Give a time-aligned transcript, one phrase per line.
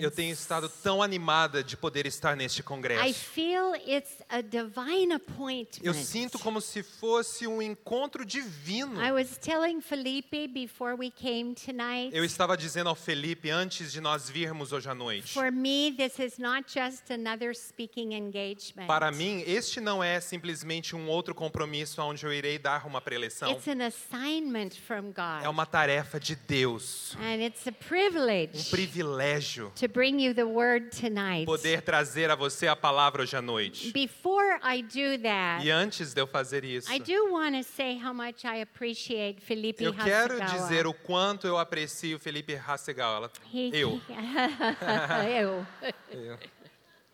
[0.00, 3.14] Eu tenho estado tão animada de poder estar neste I congresso.
[3.14, 5.84] feel it's a divine appointment.
[5.84, 9.02] Eu sinto como se fosse um encontro divino.
[9.02, 12.14] I was telling Felipe before we came tonight.
[12.14, 15.32] Eu estava dizendo ao Felipe antes de nós virmos hoje à noite.
[15.32, 18.86] For me, this is not just another speaking engagement.
[18.86, 23.50] Para mim, este não é simplesmente um outro compromisso onde eu irei dar uma preleção.
[23.50, 25.44] It's an assignment from God.
[25.44, 30.44] É uma tarefa de Deus, And it's a um privilege privilégio to bring you the
[30.44, 31.44] word tonight.
[31.44, 33.92] poder trazer a você a palavra hoje à noite.
[33.92, 37.98] Before I do that, E antes de eu fazer isso, I do want to say
[38.02, 40.62] how much I appreciate Felipe eu quero Hasegawa.
[40.62, 43.30] dizer o quanto eu aprecio Felipe Hasegawa.
[43.52, 44.00] He- Eu.
[45.28, 45.66] Eu.
[46.10, 46.38] Eu.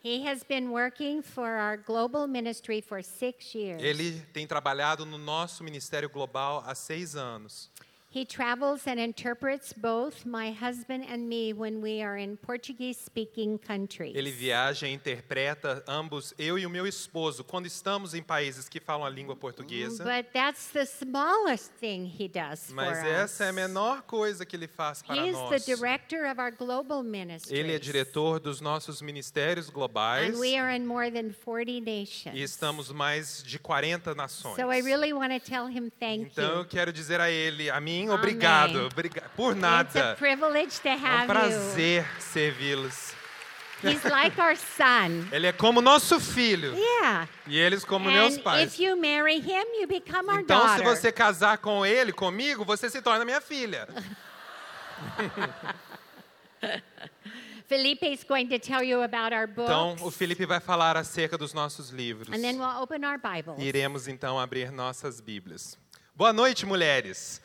[0.03, 3.83] He has been working for our global ministry for six years.
[3.83, 7.69] Ele tem trabalhado no nosso ministério global há seis anos.
[8.13, 14.13] He travels and interprets both my husband and me when we are in Portuguese-speaking countries.
[14.15, 18.79] Ele viaja e interpreta ambos, eu e o meu esposo, quando estamos em países que
[18.81, 20.03] falam a língua portuguesa.
[20.03, 23.55] But that's the smallest thing he does Mas for essa é a us.
[23.55, 25.49] menor coisa que ele faz para He's nós.
[25.63, 27.51] the director of our global ministries.
[27.57, 32.35] Ele é diretor dos nossos ministérios globais And we are in more than 40 nations.
[32.35, 34.55] e estamos mais de 40 nações.
[34.57, 36.65] So I really want to tell him thank Então eu you.
[36.65, 40.15] quero dizer a ele, a mim, Obrigado, obriga por It's a nada.
[40.17, 43.11] privilege to É um have prazer servi-los.
[43.83, 45.27] He's like our son.
[45.33, 47.27] Ele é como nosso filho Yeah.
[47.47, 48.79] e eles como meus And if pais.
[48.79, 50.83] you marry him, you become our Então, se daughter.
[50.85, 53.87] você casar com ele, comigo, você se torna minha filha.
[57.67, 59.71] Felipe is going to tell you about our books.
[59.71, 62.27] Então, o Felipe vai falar acerca dos nossos livros.
[62.35, 63.57] and then we'll open our Bibles.
[63.59, 65.77] Iremos então abrir nossas Bíblias.
[66.13, 67.41] Boa noite, mulheres.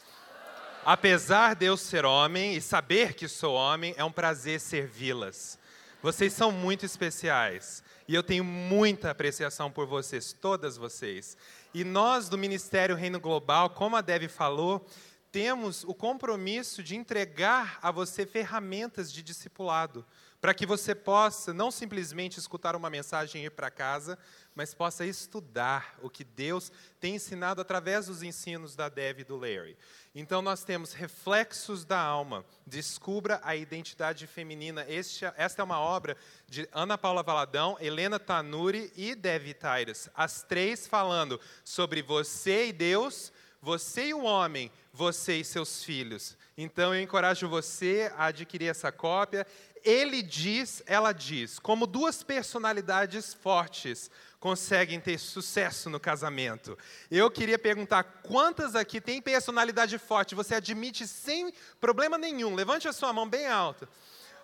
[0.86, 5.58] Apesar de eu ser homem e saber que sou homem, é um prazer servi-las.
[6.00, 11.36] Vocês são muito especiais e eu tenho muita apreciação por vocês, todas vocês.
[11.74, 14.86] E nós do Ministério Reino Global, como a Debbie falou,
[15.32, 20.06] temos o compromisso de entregar a você ferramentas de discipulado,
[20.40, 24.16] para que você possa não simplesmente escutar uma mensagem e ir para casa,
[24.56, 29.36] mas possa estudar o que Deus tem ensinado através dos ensinos da Dev e do
[29.36, 29.76] Larry.
[30.14, 34.86] Então nós temos Reflexos da Alma, Descubra a Identidade Feminina.
[34.88, 36.16] Este, esta é uma obra
[36.48, 42.72] de Ana Paula Valadão, Helena Tanuri e Dev Tyrus, as três falando sobre você e
[42.72, 43.30] Deus,
[43.60, 46.34] você e o homem, você e seus filhos.
[46.56, 49.46] Então eu encorajo você a adquirir essa cópia.
[49.84, 56.76] Ele diz, ela diz, como duas personalidades fortes conseguem ter sucesso no casamento.
[57.10, 60.34] Eu queria perguntar quantas aqui têm personalidade forte?
[60.34, 62.54] Você admite sem problema nenhum.
[62.54, 63.88] Levante a sua mão bem alta.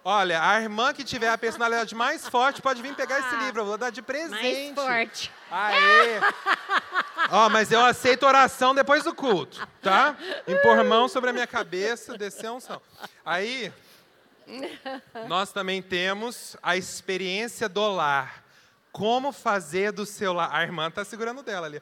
[0.05, 3.61] Olha, a irmã que tiver a personalidade mais forte pode vir pegar esse livro.
[3.61, 4.75] Eu vou dar de Mais presente.
[4.75, 5.33] forte.
[5.49, 6.21] Aê!
[7.31, 10.17] Ó, mas eu aceito oração depois do culto, tá?
[10.49, 12.83] Impor mão sobre a minha cabeça, descer a unção.
[13.25, 13.73] Aí,
[15.29, 18.42] nós também temos a experiência do lar.
[18.93, 20.55] Como fazer do seu lar...
[20.55, 21.81] A irmã está segurando dela ali.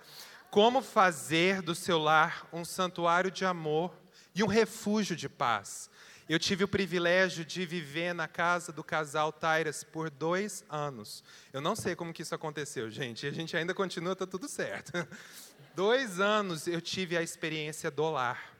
[0.48, 3.92] Como fazer do seu lar um santuário de amor
[4.34, 5.90] e um refúgio de paz.
[6.28, 11.24] Eu tive o privilégio de viver na casa do casal Tairas por dois anos.
[11.52, 13.26] Eu não sei como que isso aconteceu, gente.
[13.26, 14.92] E a gente ainda continua, tá tudo certo.
[15.74, 18.54] Dois anos eu tive a experiência do lar.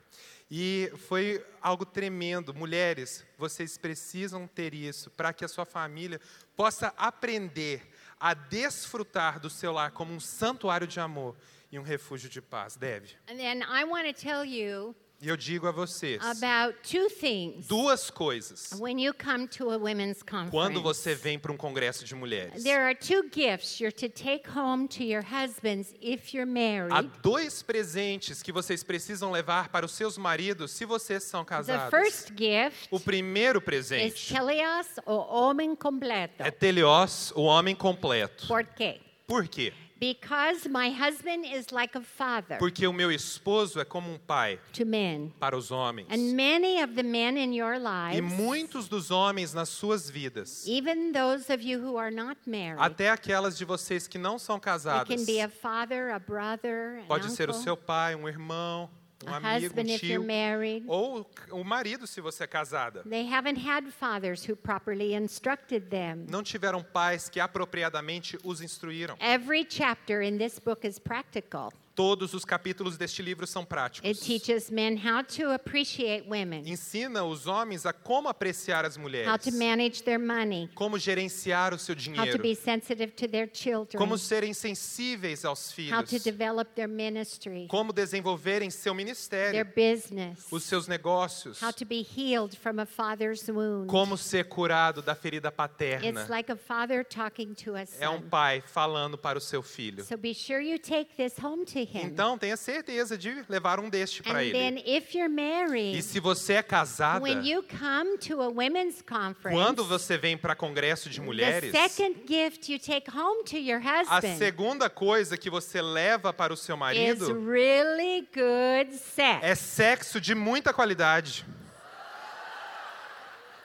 [0.50, 2.52] E foi algo tremendo.
[2.52, 6.20] Mulheres, vocês precisam ter isso para que a sua família
[6.56, 7.88] possa aprender
[8.20, 11.34] a desfrutar do seu lar como um santuário de amor
[11.72, 12.76] e um refúgio de paz.
[12.76, 13.16] Deve.
[13.28, 17.66] And then I want to tell you E eu digo a vocês about two things
[17.66, 20.50] duas coisas when you come to a women's conference.
[20.50, 22.62] quando você vem para um congresso de mulheres.
[22.62, 26.94] There are two gifts you're to take home to your husbands if you're married.
[26.94, 31.48] Há dois presentes que vocês precisam levar para os seus maridos se vocês são The
[31.50, 31.90] casados.
[31.90, 36.42] first gift O primeiro is presente Telios, o homem completo.
[36.42, 38.46] é Teleos, o homem completo.
[38.46, 39.00] Por quê?
[39.26, 39.74] Por quê?
[40.00, 44.58] Because my husband is like a father Porque o meu esposo é como um pai
[44.72, 45.30] to men.
[45.38, 46.08] para os homens.
[46.10, 47.78] And many of the men in your E
[48.20, 52.80] lives, muitos dos homens nas suas vidas, even those of you who are not married,
[52.80, 57.00] até aquelas de vocês que não são it casadas, can be a father, a brother,
[57.00, 58.88] an pode ser o uncle, seu pai, um irmão,
[59.26, 60.84] um a amigo, um husband if you're tio, married.
[60.86, 63.02] ou o marido se você é casada.
[63.08, 66.26] They haven't had fathers who properly instructed them.
[66.28, 69.16] Não tiveram pais que apropriadamente os instruíram.
[69.20, 71.72] Every chapter in this book is practical.
[71.94, 74.20] Todos os capítulos deste livro são It práticos.
[74.20, 79.44] teaches men how to appreciate women, Ensina os homens a como apreciar as how mulheres,
[79.44, 83.50] to manage their money, como gerenciar o seu how to dinheiro, be sensitive to their
[83.52, 88.96] children, como serem sensíveis aos how filhos, to develop their ministry, como desenvolverem seu their
[88.96, 93.88] ministério, business, os seus negócios, how to be healed from a father's wound.
[93.88, 96.06] como ser curado da ferida paterna.
[96.06, 100.04] It's like a father talking to a É um pai falando para o seu filho.
[100.04, 102.02] So be sure you take this home to him.
[102.04, 104.96] Então, tenha certeza de levar um deste para and then ele.
[104.96, 109.54] if you're E married, se você é casada, when you come to a women's conference,
[109.56, 113.80] quando você vem para congresso de the mulheres, second gift you take home to your
[113.84, 119.40] a husband segunda coisa que você leva para o seu is marido really good sex.
[119.42, 121.44] é sexo de muita qualidade.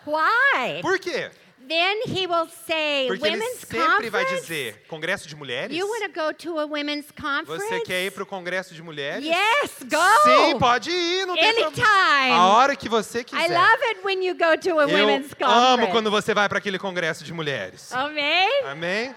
[0.06, 0.82] Why?
[0.82, 1.32] Por quê?
[1.68, 4.42] Then he will say, Porque ele women's sempre vai conference?
[4.48, 5.76] dizer, congresso de mulheres?
[5.76, 7.66] You want to go to a women's conference?
[7.68, 9.26] Você quer ir para o congresso de mulheres?
[9.26, 9.98] Yes, go.
[10.24, 11.68] Sim, pode ir, não tem problema.
[11.68, 12.32] Anytime.
[12.34, 13.48] A hora que você I quiser.
[13.50, 15.92] love it when you go to a Eu women's amo conference.
[15.92, 17.92] quando você vai para aquele congresso de mulheres.
[17.94, 18.62] Amém?
[18.66, 19.16] Amém?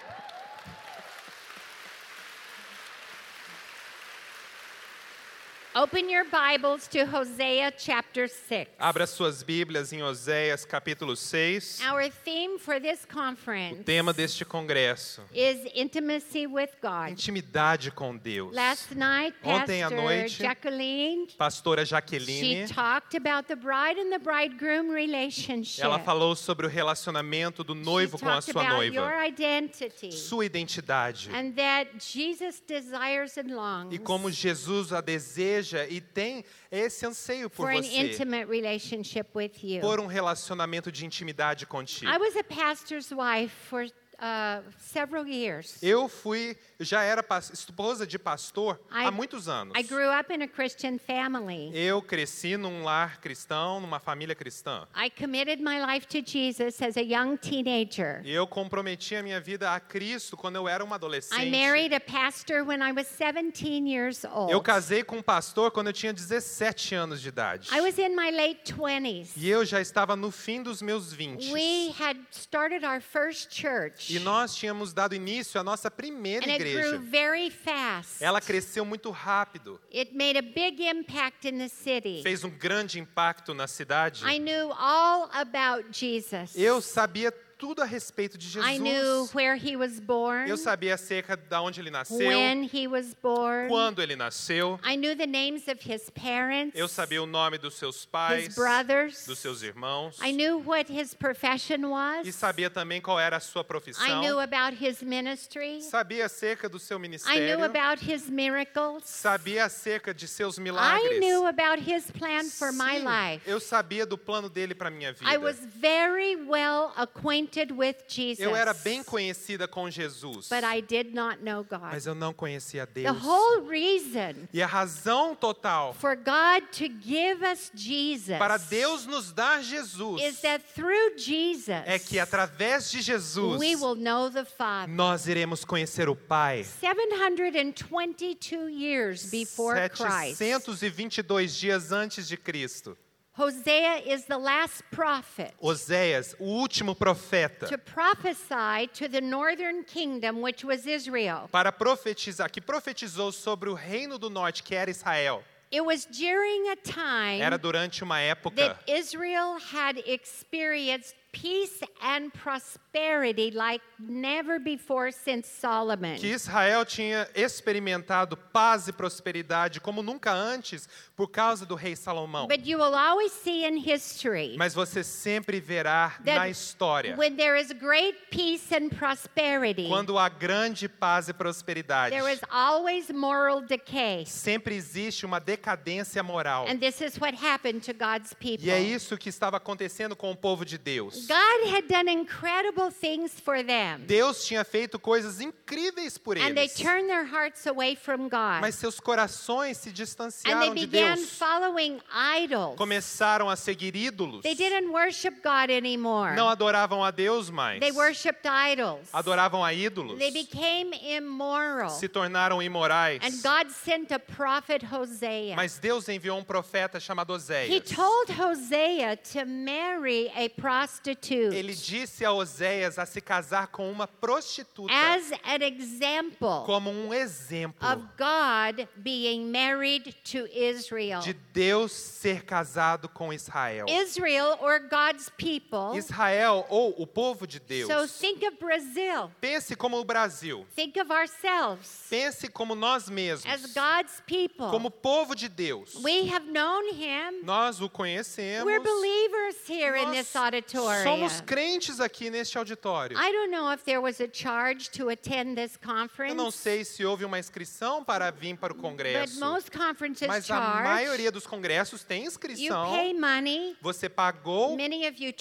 [5.76, 8.70] Open your Bibles to Hosea chapter 6.
[8.80, 11.80] Abra suas Bíblias em Oséias capítulo 6.
[11.82, 17.10] Our theme for this O conference tema deste congresso, is intimacy with God.
[17.12, 18.52] intimidade com Deus.
[18.52, 24.18] Last night, Ontem à noite, Jacqueline, Pastora she Jaqueline, talked about the bride and the
[24.18, 25.84] bridegroom relationship.
[25.84, 30.12] ela falou sobre o relacionamento do noivo she com a sua about your noiva, identity
[30.12, 35.57] sua identidade and that Jesus desires and longs e como Jesus a deseja
[35.88, 39.80] e tem esse anseio por for an você, intimate relationship with you.
[39.80, 42.10] por um relacionamento de intimidade contigo.
[42.10, 43.86] I was a pastor's wife for
[44.18, 45.82] uh, several years.
[45.82, 49.76] Eu fui, já era esposa de pastor I- há muitos anos.
[49.78, 51.70] I grew up in a Christian family.
[51.74, 54.86] Eu cresci num lar cristão, numa família cristã.
[54.94, 58.20] I committed my life to Jesus as a young teenager.
[58.24, 61.50] Eu comprometi a minha vida a Cristo quando eu era uma I adolescente.
[61.50, 64.52] married a pastor when I was 17 years old.
[64.52, 67.68] Eu casei com um pastor quando eu tinha 17 anos de idade.
[67.72, 69.32] I was in my late 20s.
[69.36, 71.52] E eu já estava no fim dos meus 20.
[71.52, 74.07] We had started our first church.
[74.10, 76.98] E nós tínhamos dado início à nossa primeira And it grew igreja.
[76.98, 78.22] very fast.
[78.22, 82.22] Ela cresceu muito rápido, It made a big impact in the city.
[82.22, 84.24] fez um grande impacto na cidade.
[84.24, 86.54] I knew all about Jesus.
[86.56, 87.47] Eu sabia tudo
[87.80, 88.92] a respeito de I knew
[89.24, 89.34] Jesus.
[89.34, 93.68] where he was born, Eu sabia acerca de onde ele nasceu, when he was born.
[93.68, 94.78] quando ele nasceu.
[94.84, 98.54] I knew the names of his parents, Eu sabia o nome dos seus pais, his
[98.54, 99.26] brothers.
[99.26, 100.16] dos seus irmãos.
[100.22, 102.26] I knew what his profession was.
[102.26, 104.20] E sabia também qual era a sua I profissão.
[104.20, 105.80] knew about his ministry.
[105.82, 107.64] Sabia acerca do seu I knew ministério.
[107.64, 109.02] about his miracles.
[109.04, 111.18] Sabia acerca de seus I milagres.
[111.18, 113.42] knew about his plan for my Sim, life.
[113.50, 115.28] Eu sabia do plano dele para minha vida.
[115.28, 118.44] I was very well acquainted with Jesus.
[118.44, 120.48] Eu era bem conhecida com Jesus.
[120.48, 121.90] but I did not know God.
[121.92, 123.22] Mas eu não conhecia The Deus.
[123.24, 129.32] whole reason E a razão total for God to give us Jesus para Deus nos
[129.32, 134.44] dar Jesus is that through Jesus é que através de Jesus we will know the
[134.44, 134.92] Father.
[134.94, 136.64] nós iremos conhecer o Pai.
[136.64, 140.36] 722 years before Christ.
[140.38, 142.96] 722 dias antes de Cristo.
[143.38, 150.42] Hosea is the last prophet Oséias, o último profeta, to prophesy to the northern kingdom,
[150.42, 151.48] which was Israel.
[151.52, 155.44] para profetizar, que profetizou sobre o reino do norte, que era Israel.
[155.70, 162.32] It was during a time Era durante uma época that Israel had experienced peace and
[162.32, 166.16] prosperity like never before since Solomon.
[166.16, 172.46] que Israel tinha experimentado paz e prosperidade como nunca antes por causa do rei Salomão.
[172.46, 177.60] But you will always see in history Mas você sempre verá na história when there
[177.60, 183.60] is great peace and prosperity, quando há grande paz e prosperidade, there is always moral
[183.60, 184.24] decay.
[184.26, 186.66] sempre existe uma decadência moral.
[186.68, 188.66] And this is what happened to God's people.
[188.66, 191.17] E é isso que estava acontecendo com o povo de Deus.
[191.26, 194.04] God had done incredible things for them.
[194.06, 196.74] Deus tinha feito coisas incríveis por And they eles.
[196.74, 198.60] turned their hearts away from God.
[198.60, 201.30] Mas seus corações se And they distanciaram de began Deus.
[201.38, 202.76] following idols.
[202.76, 204.42] Começaram a seguir ídolos.
[204.42, 206.34] They didn't worship God anymore.
[206.36, 207.80] Não adoravam a Deus mais.
[207.80, 209.08] They worshipped idols.
[209.12, 210.18] Adoravam a ídolos.
[210.18, 211.90] They became immoral.
[211.90, 213.20] Se tornaram imorais.
[213.22, 215.56] And God sent a prophet Hosea.
[215.56, 217.94] Mas Deus enviou um profeta chamado He Oséias.
[217.94, 221.07] told Hosea to marry a prostitute
[221.54, 227.12] Ele disse a Oséias a se casar com uma prostituta as an example como um
[227.12, 231.20] exemplo of God being married to Israel.
[231.20, 233.86] de Deus ser casado com Israel.
[233.88, 235.96] Israel or God's people.
[235.96, 238.18] Israel ou o povo de So Deus.
[238.18, 239.30] think of Brazil.
[239.40, 240.66] Pense como o Brasil.
[240.74, 243.72] Think of ourselves Pense como nós as mesmos.
[243.72, 244.70] God's people.
[244.70, 245.94] Como povo de Deus.
[246.02, 247.42] We have known him.
[247.44, 248.64] Nós o conhecemos.
[248.64, 250.97] We're believers here in Nós this auditorium.
[251.02, 253.16] Somos crentes aqui neste auditório.
[253.18, 256.84] I don't know if there was a charge to attend this Eu não conference, sei
[256.84, 259.40] se houve uma inscrição para vir para o but congresso.
[259.40, 262.90] most conferences Mas a maioria dos congressos tem You inscrição.
[262.92, 263.76] pay money.
[263.80, 264.76] Você pagou.
[264.76, 265.32] Many of you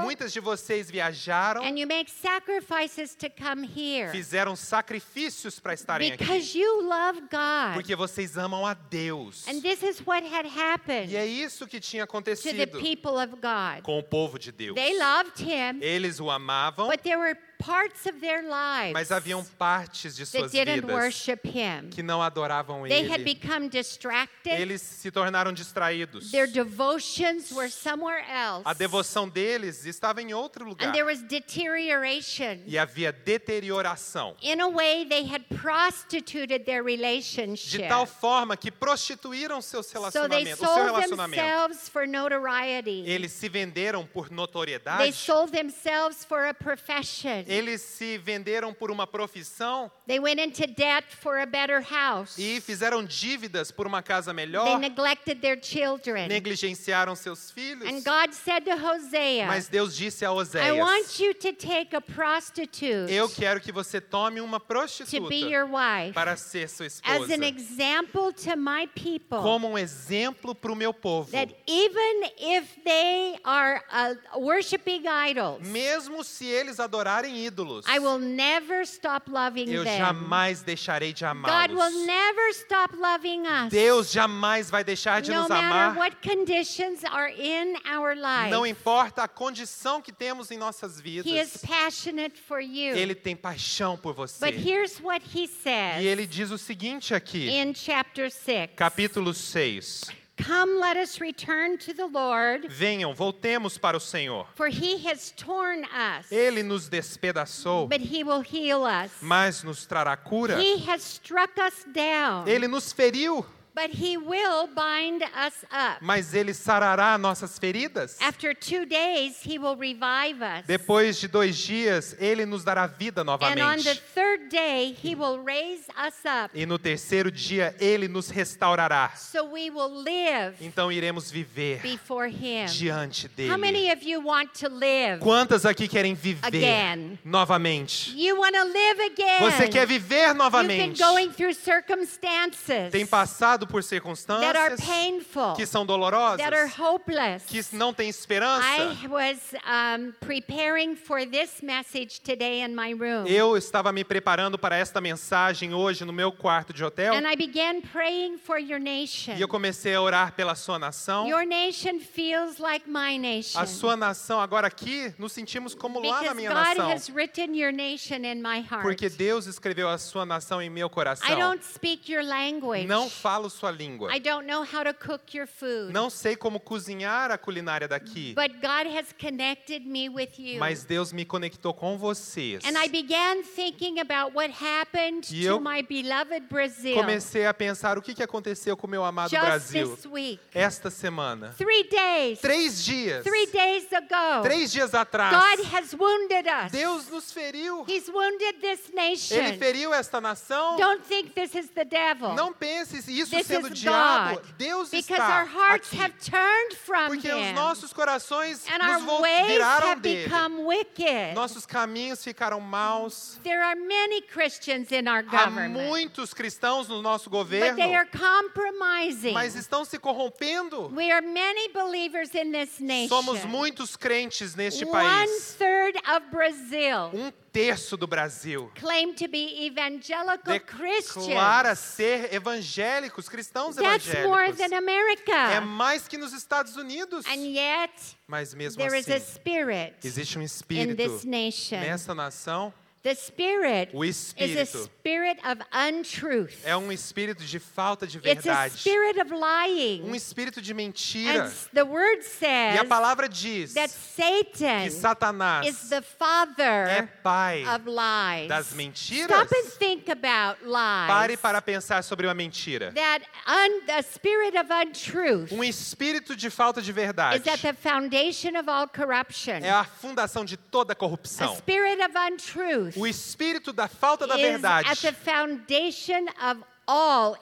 [0.00, 1.62] Muitas de vocês viajaram.
[1.62, 6.24] and you make sacrifices to come here Fizeram sacrifícios para estarem aqui.
[6.24, 7.74] because you love God.
[7.74, 9.46] Porque vocês amam a Deus.
[9.48, 13.12] And this is what had happened E é isso que tinha to the acontecido people
[13.12, 13.82] of God.
[13.82, 14.74] com o povo de Deus.
[14.74, 19.44] They loved him, Eles o amavam, but there were parts of their lives mas haviam
[19.58, 21.90] partes de suas vidas worship him.
[21.90, 23.34] que não adoravam They had ele.
[23.34, 24.58] become distracted.
[24.60, 26.30] Eles se tornaram distraídos.
[26.30, 28.62] Their devotions were somewhere else.
[28.64, 30.88] A devoção deles estava em outro lugar.
[30.88, 32.62] And there was deterioration.
[32.66, 34.36] E havia deterioração.
[34.42, 40.00] In a way, they had prostituted their De tal forma que prostituíram seus So they
[40.00, 41.36] relacionamentos, o seu relacionamento.
[41.42, 43.04] themselves for notoriety.
[43.06, 45.12] Eles se venderam por They notoriedade.
[45.12, 47.44] sold themselves for a profession.
[47.48, 52.36] Eles se venderam por uma profissão They went into debt for a better house.
[52.38, 54.78] e fizeram dívidas por uma casa They melhor.
[54.78, 56.28] neglected their children.
[56.28, 57.88] Negligenciaram seus filhos.
[57.88, 61.96] And God said to Hosea, Mas Deus disse a I Oséias: want you to take
[61.96, 66.68] a prostitute Eu quero que você tome uma to prostituta be your wife para ser
[66.68, 69.40] sua as esposa, an example to my people.
[69.42, 71.30] como um exemplo para o meu povo.
[71.32, 78.18] that even if they are uh, worshiping idols, Mesmo se eles adorarem ídolos, I will
[78.18, 79.96] never stop loving eu them.
[79.98, 81.76] jamais deixarei de God amá-los.
[81.76, 83.70] will never stop loving us.
[83.70, 85.96] Deus jamais vai deixar de no nos matter amar.
[85.96, 88.14] what conditions are in our.
[88.50, 91.56] Não importa a condição que temos em nossas he is vidas.
[91.62, 92.96] passionate for you.
[92.96, 94.44] Ele tem paixão por você.
[94.44, 98.70] but here's what he says E ele diz o seguinte aqui, in chapter 6.
[98.76, 100.04] capítulo 6.
[100.38, 104.46] Come, let us return to the Lord, Venham, voltemos para o Senhor.
[104.54, 109.10] for he has torn us, Ele nos despedaçou, but he will heal us.
[109.20, 110.58] mas nos trará cura.
[110.60, 113.44] He has struck us down, Ele nos feriu,
[113.78, 115.98] but he will bind us up.
[116.00, 118.16] mas ele sarará nossas feridas.
[118.20, 120.66] After two days, he will revive us.
[120.66, 124.02] Depois de dois dias, ele nos dará vida And on the novamente.
[124.14, 129.12] third day, he will raise us up E no terceiro dia, ele nos restaurará.
[129.16, 132.66] so we will live Então iremos viver before him.
[132.66, 133.92] diante How many dele.
[133.92, 135.20] of you want to live?
[135.22, 137.16] Quantas aqui querem viver Again.
[137.24, 138.12] novamente?
[138.16, 139.38] You want to live again.
[139.40, 140.98] Você quer viver You've been novamente?
[140.98, 146.40] going through circumstances Tem passado por that are circunstâncias painful, que são dolorosas,
[146.78, 147.44] hopeless.
[147.46, 148.64] que não têm esperança.
[148.66, 153.26] I was um, preparing for this message today in my room.
[153.26, 157.36] Eu estava me preparando para esta mensagem hoje no meu quarto de hotel And I
[157.36, 159.34] began praying for your nation.
[159.36, 161.28] e eu comecei a orar pela sua nação.
[161.28, 163.60] Your nation feels like my nation.
[163.60, 166.90] A sua nação, agora aqui, nos sentimos como lá na Because minha God nação.
[166.92, 168.82] has written your nation in my heart.
[168.82, 171.38] Porque Deus escreveu a sua nação em meu I coração.
[171.38, 172.86] don't speak your language.
[172.86, 174.14] Não falo sua língua.
[174.14, 175.92] I don't know how to cook your food.
[175.92, 178.34] Não sei como cozinhar a culinária daqui.
[178.34, 180.58] But God has connected me with you.
[180.58, 182.64] Mas Deus me conectou com vocês.
[182.64, 187.54] And I began thinking about what happened E to eu my beloved Brazil Comecei a
[187.54, 190.40] pensar o que que aconteceu com o meu amado just Brasil this week.
[190.54, 191.54] esta semana.
[191.58, 192.40] Three days.
[192.40, 193.24] Três dias.
[193.24, 194.42] Three days ago.
[194.42, 195.32] Três dias atrás.
[195.32, 196.72] God has wounded us.
[196.72, 197.84] Deus nos feriu.
[197.88, 199.36] He's wounded this nation.
[199.36, 200.76] Ele feriu esta nação.
[200.76, 202.34] Don't think this is the devil.
[202.34, 204.42] Não pense isso This sendo.
[204.58, 205.96] Deus Because está our hearts aqui.
[205.98, 207.54] have turned from Porque os him.
[207.54, 210.24] nossos corações And nos our vol- ways viraram have dele.
[210.24, 211.34] become wicked.
[211.34, 213.38] Nossos caminhos ficaram maus.
[213.42, 215.74] There are many Christians in our Há government.
[215.88, 219.32] muitos cristãos no nosso But governo, they are compromising.
[219.34, 220.88] mas estão se corrompendo.
[220.94, 223.08] We are many believers in this nation.
[223.08, 225.54] Somos muitos crentes neste One país.
[225.58, 231.26] third of Brazil Um terço do Brasil claim to be evangelical Christians.
[231.26, 234.58] declara ser evangélicos, cristãos That's more evangélicos.
[234.58, 235.32] than America.
[235.32, 237.26] É mais que nos Estados Unidos.
[237.26, 237.92] And yet,
[238.28, 242.72] Mas mesmo there is a assim, spirit existe um in espírito this nation nessa nação
[243.00, 246.52] The spirit O is a espírito spirit of untruth.
[246.64, 250.14] é um espírito de falta de It's a verdade, spirit of um lying.
[250.16, 251.44] espírito de And mentira.
[251.46, 256.02] s- the word E says a palavra diz that que Satan is Satanás the é
[256.02, 258.48] father pai of lies.
[258.48, 259.30] das mentiras.
[259.30, 260.58] Stop and think about
[261.06, 261.40] Pare lies.
[261.40, 262.92] para pensar sobre uma mentira.
[262.94, 267.72] That un, the spirit of untruth Um espírito de falta de verdade is at the
[267.74, 269.60] foundation of all corruption.
[269.62, 271.56] é a fundação de toda A corrupção.
[271.56, 275.00] spirit of untruth O espírito da falta da is at verdade.
[275.02, 277.36] the foundation of all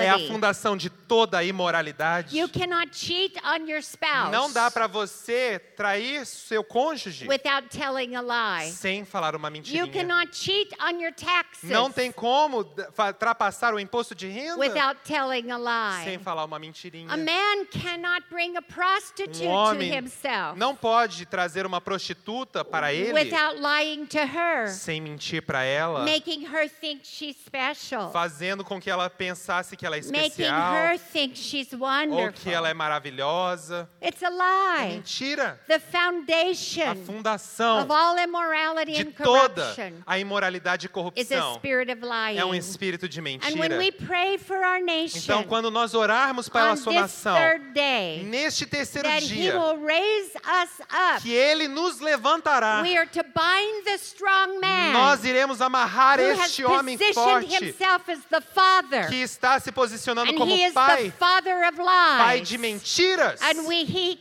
[0.00, 2.36] é a fundação de toda a imoralidade.
[2.38, 8.14] You cannot cheat on your spouse Não dá para você trair seu cônjuge without telling
[8.16, 8.70] a lie.
[8.72, 9.86] sem falar uma You mentirinha.
[9.92, 14.56] cannot cheat on your taxes Não tem como d- fa- trapassar o imposto de renda
[14.58, 15.58] without telling a
[16.02, 16.18] sem lie.
[16.18, 17.12] falar uma mentirinha.
[17.12, 22.64] A man cannot bring a prostitute Um to homem himself não pode trazer uma prostituta
[22.64, 28.10] para ele without lying to her, sem mentir para ela, making her think she's special,
[28.10, 32.50] fazendo com que ela pensasse que ela é making especial her think she's ou que
[32.50, 33.88] ela é maravilhosa.
[34.02, 34.94] It's a É lie.
[34.96, 35.60] mentira.
[35.66, 39.74] The A foundation fundação of all immorality de and toda
[40.06, 41.60] a imoralidade e a corrupção
[42.36, 43.78] é um espírito de And when mentira.
[43.78, 47.36] we pray for our nation Então, quando nós orarmos pela on sua nação,
[47.72, 52.82] day, neste terceiro dia, will raise us up, que Ele nos levantará,
[54.92, 57.74] nós iremos amarrar este homem forte
[58.54, 62.48] father, que está se posicionando and como he is the pai, father of pai lies.
[62.48, 63.40] de mentiras.
[63.42, 64.18] And we, he,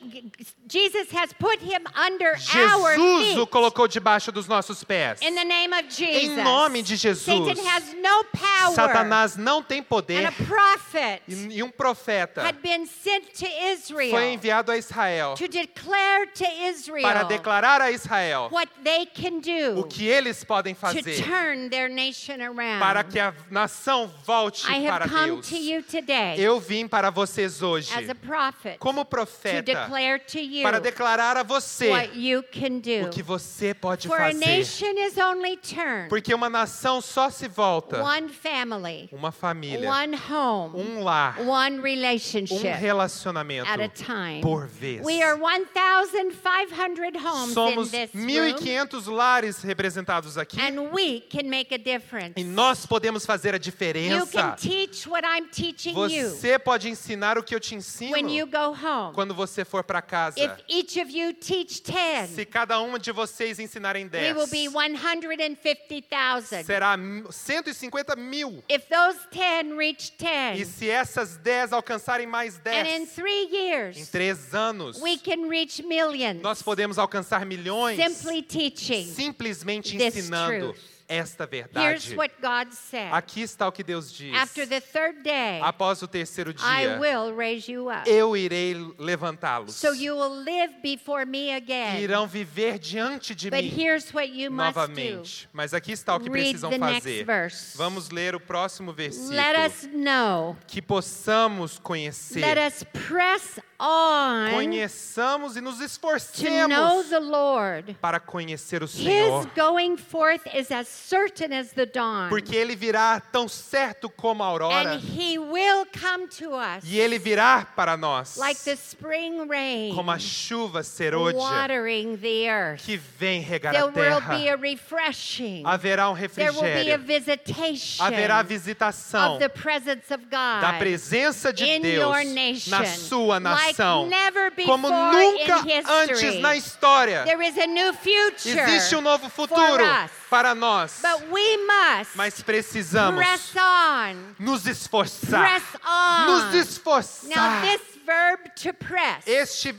[0.72, 3.50] Jesus has put him under our Jesus o feet.
[3.52, 5.22] colocou debaixo dos nossos pés.
[5.22, 6.24] In the name of Jesus.
[6.24, 7.26] Em nome de Jesus.
[7.26, 8.74] Satan has no power.
[8.74, 13.46] Satanás não tem and poder a prophet e e um profeta had been sent to
[13.46, 19.06] Israel foi enviado a Israel to declare to Israel para declarar a Israel what they
[19.06, 22.80] can do o que eles podem to fazer turn their nation around.
[22.80, 25.50] para que a nação volte I para have come Deus.
[25.50, 30.20] to you today Eu vim para vocês hoje as a prophet como to profeta declare
[30.20, 33.08] to you para declarar a você what you can do.
[33.08, 34.46] o que você pode For a fazer.
[34.46, 40.16] nation is only turned Porque uma nação só se volta one family, uma família, one
[40.30, 44.42] home, um lar, one um relationship relacionamento at a time.
[44.42, 45.02] por vez.
[45.06, 51.74] We are 1,500 homes Somos this room, 1.500 lares representados aqui and we can make
[51.74, 52.34] a difference.
[52.38, 54.32] e nós podemos fazer a You diferença.
[54.32, 58.30] can teach what I'm teaching you Você pode ensinar o que eu te ensino when
[58.36, 59.14] you go home.
[59.14, 60.40] quando você for para casa.
[60.60, 64.48] If each of you teach 10, Se cada uma de vocês ensinarem we 10, will
[64.48, 66.64] be 150,000.
[66.66, 68.64] será 150 mil.
[68.70, 73.46] If those 10 reach E 10, se essas 10 alcançarem mais and in 10, three
[73.46, 79.06] em years, três anos, we can reach millions nós podemos alcançar milhões simply teaching.
[79.14, 80.92] simplesmente this ensinando truth.
[81.12, 82.16] Esta Here's verdade.
[82.16, 83.12] what God said.
[83.12, 84.34] Aqui está o que Deus diz.
[84.36, 86.54] After the third day, Após o terceiro I
[86.88, 88.10] dia, will raise you up.
[88.10, 89.76] eu irei levantá-los.
[89.76, 92.02] So you will live before me again.
[92.02, 94.80] Irão viver diante de But mim here's what you must do.
[94.80, 95.50] novamente.
[95.52, 97.26] Mas aqui está o que Read precisam the next fazer.
[97.26, 97.78] verse.
[97.78, 99.32] Vamos ler o próximo versículo.
[99.36, 100.56] Let us know.
[100.68, 102.40] Que possamos conhecer.
[102.42, 107.94] Let us press on Conheçamos e nos to know esforcemos the Lord.
[108.00, 109.48] para conhecer o His Senhor.
[109.56, 112.30] going forth is as certain as the dawn.
[112.30, 114.94] Porque Ele virá tão certo como a aurora.
[114.94, 119.96] And he will come to us E Ele virá para nós like the spring rain
[119.96, 122.84] como a chuva serôdia watering the earth.
[122.86, 124.54] que vem regar There a will be terra.
[124.54, 125.64] a refreshing.
[125.66, 127.06] Haverá um There will be a refrigério.
[127.06, 132.70] visitation Haverá visitação of the presence of God da presença de in Deus your nation
[132.72, 133.71] na sua like
[134.08, 136.40] never como nunca in antes history.
[136.42, 137.24] na história.
[137.26, 139.84] There is a new future Existe um novo futuro
[140.30, 144.36] para nós, But we must mas precisamos press on.
[144.40, 145.40] nos esforçar.
[145.42, 146.26] Press on.
[146.26, 147.30] Nos esforçar.
[147.36, 149.70] Now this verb to press, Este,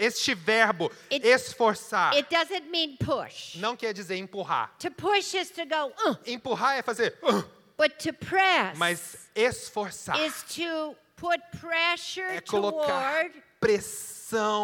[0.00, 3.54] este verbo, It- esforçar, it doesn't mean push.
[3.56, 4.70] não quer dizer empurrar.
[4.80, 7.42] To push is to go, "Uh," Empurrar é fazer, "uh",
[7.76, 14.17] but to press mas esforçar is to put pressure é colocar toward pressão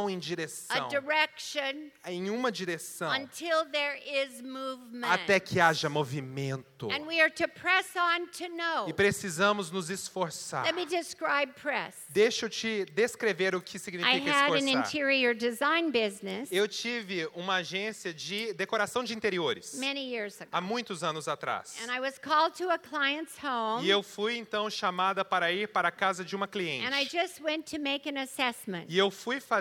[0.08, 5.04] em a direção, direction em uma direção, until there is movement.
[5.08, 6.90] até que haja movimento.
[6.90, 8.88] And we are to press on to know.
[8.88, 10.64] E precisamos nos esforçar.
[10.64, 11.94] Let me describe press.
[12.10, 14.68] Deixa eu te descrever o que I significa esforçar.
[14.68, 20.50] interior design business Eu tive uma agência de decoração de interiores many years ago.
[20.52, 21.76] há muitos anos atrás.
[21.82, 23.84] And I was called to a client's home.
[23.86, 27.16] E eu fui então chamada para ir para a casa de uma And I cliente.
[27.16, 28.84] just went to make an assessment.
[28.88, 29.53] E eu fui fazer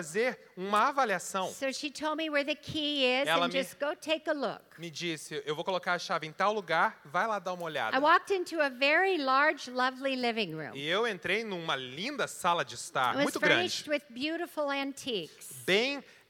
[0.56, 1.48] uma avaliação.
[1.52, 4.32] So she told me where the key is Ela and me- just go take a
[4.32, 4.62] look.
[4.78, 7.96] Me disse, eu vou colocar a chave em tal lugar, vai lá dar uma olhada.
[7.96, 10.74] I walked into a very large, lovely living room.
[10.74, 13.84] E eu entrei numa linda sala de estar, It muito grande.
[13.88, 14.02] with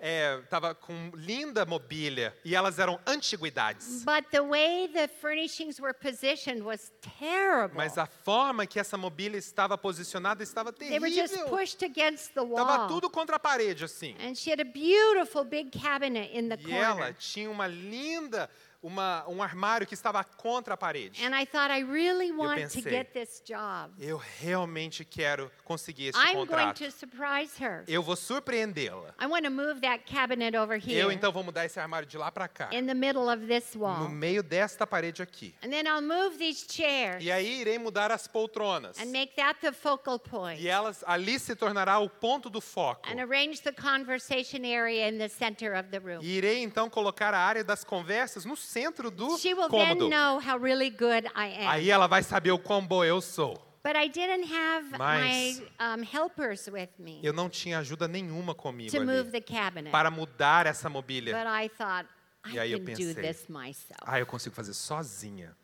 [0.04, 4.04] Bem, é, com linda mobília e elas eram antiguidades.
[4.04, 7.74] But the way the furnishings were positioned was terrible.
[7.76, 11.48] Mas a forma que essa mobília estava posicionada estava They were just terrível.
[11.56, 12.88] pushed against the Tava wall.
[12.88, 14.14] tudo contra a parede assim.
[14.20, 18.50] And she had a beautiful big cabinet in the E ela tinha uma linda,
[18.84, 21.24] uma, um armário que estava contra a parede.
[21.24, 23.90] And I thought, I really want to pensei, get this job.
[23.98, 26.84] Eu realmente quero conseguir esse I'm going contrato.
[26.84, 27.82] to surprise her.
[27.88, 29.14] Eu vou surpreendê-la.
[29.18, 32.18] I want to move that cabinet over here Eu então vou mudar esse armário de
[32.18, 34.08] lá para cá, in the middle of this no wall.
[34.10, 35.54] meio desta parede aqui.
[35.64, 38.98] And then I'll move these chairs E aí irei mudar as poltronas.
[39.00, 40.60] and make that the focal point.
[40.60, 43.08] E elas ali se tornará o ponto do foco.
[43.08, 46.20] And arrange the conversation area in the center of the room.
[46.22, 48.73] E irei então colocar a área das conversas no centro
[49.14, 50.08] do She will then cômodo.
[50.08, 51.68] know how really good I am.
[51.68, 53.54] Aí ela vai saber o quão boa eu sou.
[53.84, 58.54] But I didn't have Mas- my um, helpers with me Eu não tinha ajuda nenhuma
[58.54, 59.90] comigo to move ali the cabinet.
[59.90, 61.34] para mudar essa mobília.
[61.36, 62.08] But I thought,
[62.46, 64.00] I E aí eu can do pensei, this myself.
[64.02, 65.54] Ah, eu consigo fazer sozinha.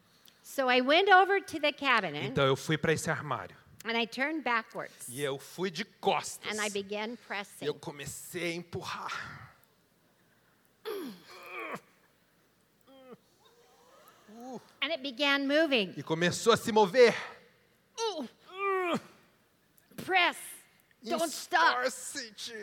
[0.42, 4.06] So I went over to the cabinet Então eu fui para esse armário and I
[4.06, 6.46] turned backwards e eu fui de costas.
[6.58, 7.64] and I began E pressing.
[7.64, 9.50] eu comecei a empurrar.
[14.82, 15.92] And it began moving.
[15.96, 17.14] E começou a se mover.
[20.04, 20.36] Press.
[21.02, 21.76] Don't stop.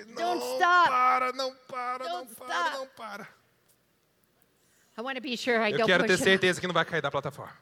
[0.08, 0.90] Não Don't stop.
[0.90, 2.78] para, não para, não Don't para, stop.
[2.78, 3.28] não para.
[4.98, 7.02] I want to be sure I Eu don't quero ter certeza que não vai cair
[7.02, 7.56] da plataforma.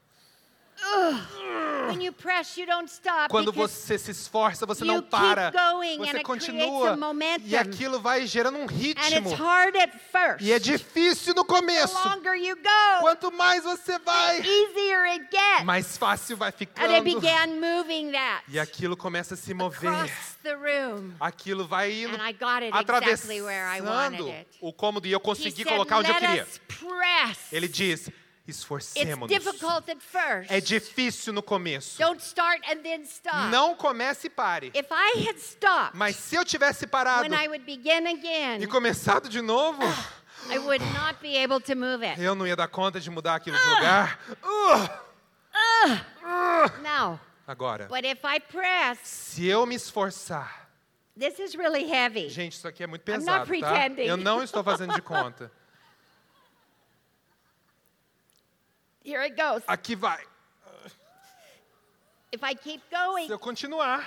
[3.29, 5.51] Quando você se esforça, você you não para.
[5.97, 6.97] Você continua.
[7.43, 9.29] E aquilo vai gerando um ritmo.
[9.29, 10.41] it's hard at first.
[10.41, 11.95] E é difícil no the começo.
[12.07, 15.63] longer you go, Quanto mais você vai, easier it gets.
[15.65, 17.03] mais fácil vai ficando.
[17.03, 19.91] began moving that E aquilo começa a se mover.
[21.19, 25.11] Aquilo vai indo, And I got it exactly where I wanted atravessando o cômodo e
[25.11, 26.47] eu He consegui said, colocar onde eu queria.
[27.51, 28.09] Ele diz:
[28.47, 29.27] esforcemos-nos.
[29.27, 30.51] difficult at first.
[30.51, 31.97] É difícil no começo.
[31.97, 33.49] Don't start and then stop.
[33.49, 34.67] Não comece e pare.
[34.67, 39.81] If I had stopped Mas se eu tivesse parado again, e começado de novo,
[40.51, 42.21] I would not be able to move it.
[42.21, 44.19] eu não ia dar conta de mudar aquilo de lugar.
[45.55, 46.81] Uh!
[46.81, 50.67] Now, Agora, but if I press, se eu me esforçar,
[51.17, 52.27] this is really heavy.
[52.27, 54.01] gente, isso aqui é muito I'm not pesado, tá?
[54.01, 55.49] Eu não estou fazendo de conta.
[59.05, 59.61] Here it goes.
[59.67, 60.19] Aqui vai.
[62.31, 64.03] If I keep going, Se eu continuar,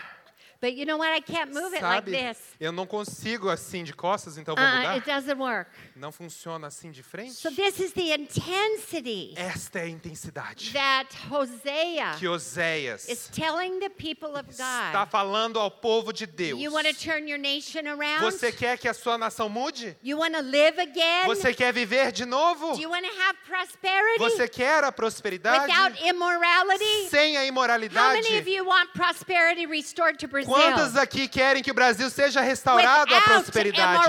[0.60, 1.08] but you know what?
[1.10, 2.10] I can't move it like sabe?
[2.12, 2.38] this.
[2.60, 4.94] Eu não consigo assim de costas, então vou Uh, mudar.
[4.96, 5.70] it doesn't work.
[5.96, 7.34] Não funciona assim de frente.
[7.34, 13.78] So this is the intensity Esta é a intensidade that Hosea que Oséias is telling
[13.80, 15.08] the people of está God.
[15.10, 16.58] falando ao povo de Deus.
[16.60, 18.20] You want to turn your nation around?
[18.22, 19.96] Você quer que a sua nação mude?
[20.02, 21.26] You want to live again?
[21.26, 22.74] Você quer viver de novo?
[22.74, 27.08] Do you want to have prosperity Você quer a prosperidade without immorality?
[27.10, 28.22] sem a How imoralidade?
[28.22, 30.47] many of you want prosperity restored to Brazil?
[30.48, 34.04] Quantas aqui querem que o Brasil seja restaurado à prosperidade?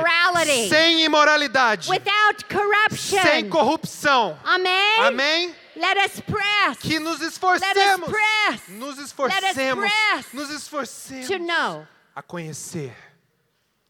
[0.70, 1.90] Sem imoralidade.
[1.90, 3.22] Without corruption.
[3.22, 4.40] Sem corrupção.
[4.46, 5.00] Amen.
[5.02, 5.56] Amém?
[5.76, 8.10] Let us press Que nos Let us esforcemos.
[8.10, 9.86] press Nos esforcemos.
[9.90, 11.88] press Nos to esforcemos know.
[12.16, 12.94] a conhecer.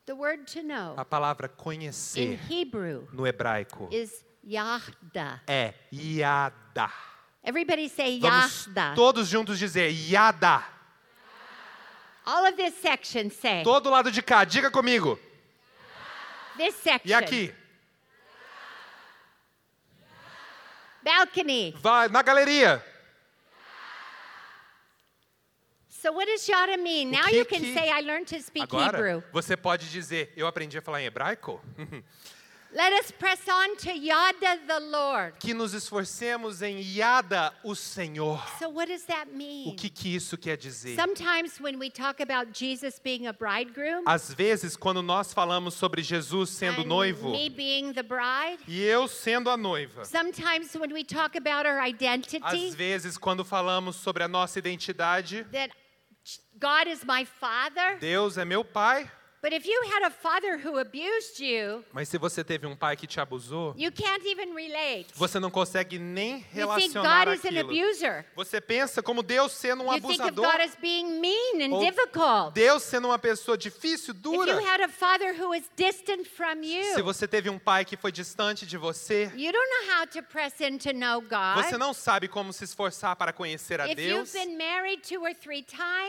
[0.05, 5.41] The word to know A palavra in conhecer Hebrew no hebraico is Yahda.
[5.47, 6.91] é Yada.
[7.43, 8.93] Everybody say Vamos Yahda.
[8.95, 10.63] todos juntos dizer Yada.
[12.25, 13.63] All of this section say.
[13.63, 15.17] Todo lado de cá, diga comigo.
[16.57, 17.09] This section.
[17.09, 17.53] E aqui,
[21.03, 21.73] Balcony.
[21.81, 22.83] vai na galeria.
[25.87, 27.11] So what does Yada mean?
[27.11, 29.23] Now que you can que- say I learned to speak Agora, Hebrew.
[29.33, 31.61] você pode dizer, eu aprendi a falar em hebraico?
[32.71, 35.33] Let us press on to Yada the Lord.
[35.39, 38.39] que nos esforcemos em Yada o Senhor.
[38.59, 39.69] So what does that mean?
[39.69, 40.95] O que que isso quer dizer?
[40.95, 46.03] Sometimes when we talk about Jesus being a bridegroom Às vezes, quando nós falamos sobre
[46.03, 51.03] Jesus sendo noivo me being the bride, e eu sendo a noiva, sometimes when we
[51.03, 55.71] talk about our às identity, vezes, quando falamos sobre a nossa identidade, that
[56.59, 59.09] God is my father, Deus é meu pai,
[59.41, 63.19] you had a father who abused you, Mas se você teve um pai que te
[63.19, 65.07] abusou, you can't even relate.
[65.15, 67.71] você não consegue nem You think relacionar God is an aquilo.
[67.71, 68.25] abuser.
[68.35, 72.53] Você pensa como Deus sendo um You abusador, God as being mean and Ou difficult.
[72.53, 74.51] Deus sendo uma pessoa difícil, If dura.
[74.51, 77.95] you had a father who was distant from Se you, você teve um pai que
[77.95, 81.79] foi distante de você, you don't know how to press in to know você God.
[81.79, 84.33] não sabe como se esforçar para conhecer a If Deus.
[84.33, 85.65] you've been married two or three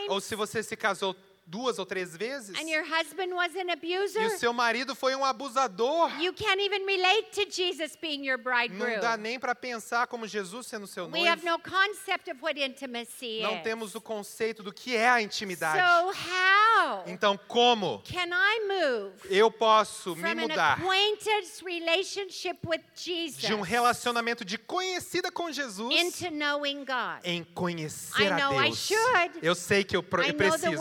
[0.09, 1.15] Ou times se você se casou
[1.51, 5.13] duas ou três vezes and your husband was an e abuser, o seu marido foi
[5.15, 9.17] um abusador, you can't even relate to Jesus being your não dá bridegroom.
[9.17, 11.57] nem para pensar como Jesus sendo seu We have noivo.
[11.57, 13.63] no concept of what intimacy Não is.
[13.63, 15.77] temos o conceito do que é a intimidade.
[15.79, 22.57] So how Então, como can I move eu posso me from an mudar acquaintance relationship
[22.65, 27.19] with Jesus de um relacionamento de conhecida com Jesus into knowing God?
[27.25, 28.77] em conhecer I a know I Deus?
[28.87, 29.39] should.
[29.41, 30.77] Eu sei que eu I eu know the preciso.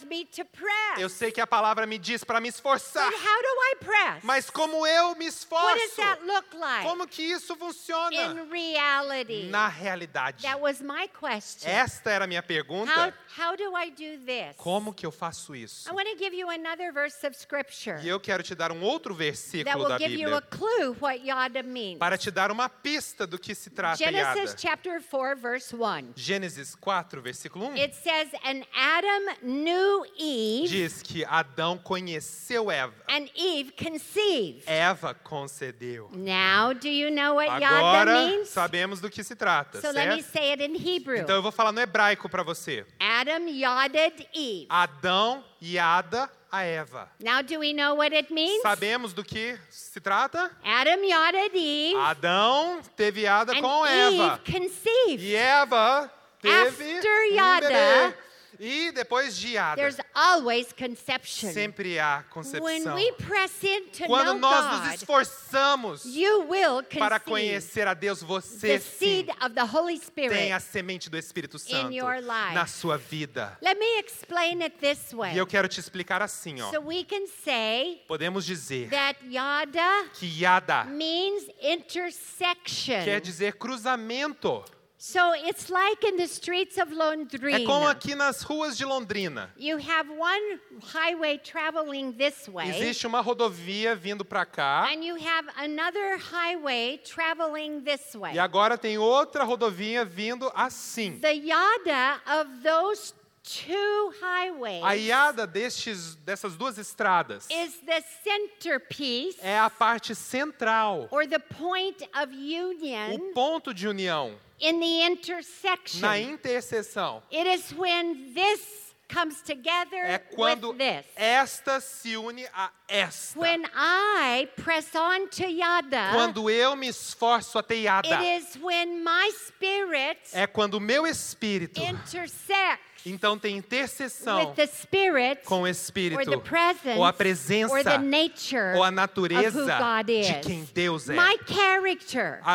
[0.00, 0.98] Word tells me to press.
[1.00, 3.10] Eu sei que a palavra me diz para me esforçar.
[3.10, 4.22] But how do I press?
[4.24, 5.96] Mas como eu me what does esforço?
[5.96, 8.14] that look like Como que isso funciona?
[8.14, 9.48] in reality?
[9.50, 10.42] Na realidade.
[10.42, 11.68] That was my question.
[11.68, 13.14] Esta era a minha How, pergunta.
[13.38, 14.56] how do I do this?
[14.56, 15.88] Como que eu faço isso?
[15.88, 18.82] I want to give you another verse of scripture E eu quero te dar um
[18.82, 21.98] outro versículo da give you a Bíblia clue what yada means.
[21.98, 26.12] para te dar uma pista do que se trata Genesis chapter 4 verse 1.
[26.16, 32.94] Gênesis 4, versículo 1 It says, And Adam knew Eve, diz que Adão conheceu Eva.
[33.08, 34.62] and Eve conceived.
[34.66, 36.10] Eva concedeu.
[36.12, 38.48] Now, do you know what yada Agora means?
[38.48, 41.18] sabemos do que se trata, So let me say it in Hebrew.
[41.18, 42.86] Então eu vou falar no hebraico para você.
[42.98, 44.66] Adam yaded Eve.
[44.68, 47.08] Adão e Ada a Eva.
[47.20, 48.60] Now, do we know what it means?
[48.62, 50.50] Sabemos do que se trata?
[50.64, 54.40] Adam yaded Eve, Adão teve Ada and com Eve Eva.
[54.44, 55.24] conceived.
[55.24, 56.10] E Eva
[56.42, 58.14] teve After um Yada, bebê.
[58.62, 61.50] E depois de Ada, There's always conception.
[61.50, 62.94] sempre há When concepção.
[62.94, 67.94] we press in to Quando know nós nos God, esforçamos you will para conhecer a
[67.94, 72.16] Deus, the você sim seed of the Holy tem a semente do Espírito Santo your
[72.20, 72.52] life.
[72.52, 73.56] na sua vida.
[73.62, 75.32] Let me explain it this way.
[75.32, 76.70] E eu quero te explicar assim, ó.
[76.70, 83.04] So we can say Podemos dizer that yada que Yada means intersection.
[83.04, 84.62] quer dizer cruzamento.
[85.02, 87.64] So it's like in the streets of É Londrina.
[87.64, 89.48] como aqui nas ruas de Londrina.
[89.56, 90.60] You have one
[90.92, 96.98] highway traveling this way, Existe uma rodovia vindo para cá and you have another highway
[96.98, 98.34] traveling this way.
[98.34, 101.18] e agora tem outra rodovia vindo assim.
[101.18, 109.38] The yada of those two highways A iada destes, dessas duas estradas is the centerpiece
[109.42, 115.02] é a parte central, or the point of union o ponto de união in the
[115.06, 116.00] intersection.
[116.02, 117.22] na interseção.
[117.30, 118.60] It is when this
[119.08, 121.04] comes together É quando with this.
[121.16, 123.38] esta se une a esta.
[123.40, 129.02] When I press on to yada, Quando eu me esforço até iada, it is when
[129.02, 136.40] my spirit é quando o meu espírito intersects então tem the spirit com o espírito
[136.40, 139.66] presence ou a presença nature ou a natureza
[140.06, 141.16] de quem Deus é.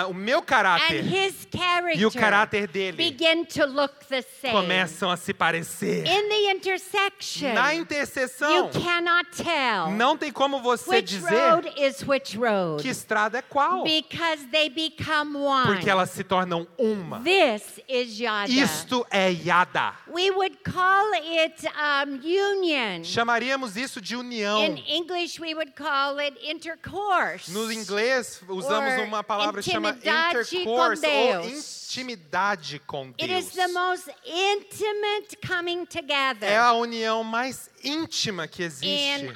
[0.07, 4.53] O meu and caráter his character e o caráter dele begin to look the same.
[4.53, 6.05] começam a se parecer.
[6.05, 12.03] In the intersection, Na you interseção, cannot tell não tem como você dizer road is
[12.07, 15.65] which road que estrada é qual, because they become one.
[15.65, 17.19] porque elas se tornam uma.
[17.21, 18.51] This is yada.
[18.51, 19.93] Isto é yada.
[20.07, 23.03] We would call it um, union.
[23.03, 24.63] Chamaríamos isso de união.
[24.63, 27.51] In English, we would call it intercourse.
[27.51, 33.45] No inglês, usamos uma palavra que chama intimidade com intercourse ou intimidade com It Deus.
[33.47, 36.47] is the most intimate coming together.
[36.49, 39.33] É a união mais íntima que existe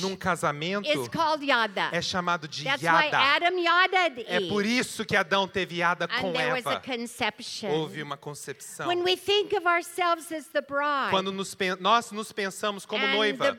[0.00, 0.88] num casamento.
[0.88, 1.90] it's called yada.
[1.92, 3.18] É chamado de That's yada.
[4.26, 6.82] É por isso que Adão teve yada com and a Eva.
[7.70, 8.86] Houve uma concepção.
[8.88, 13.56] When we think of ourselves as the bride Quando nos nós nos pensamos como noiva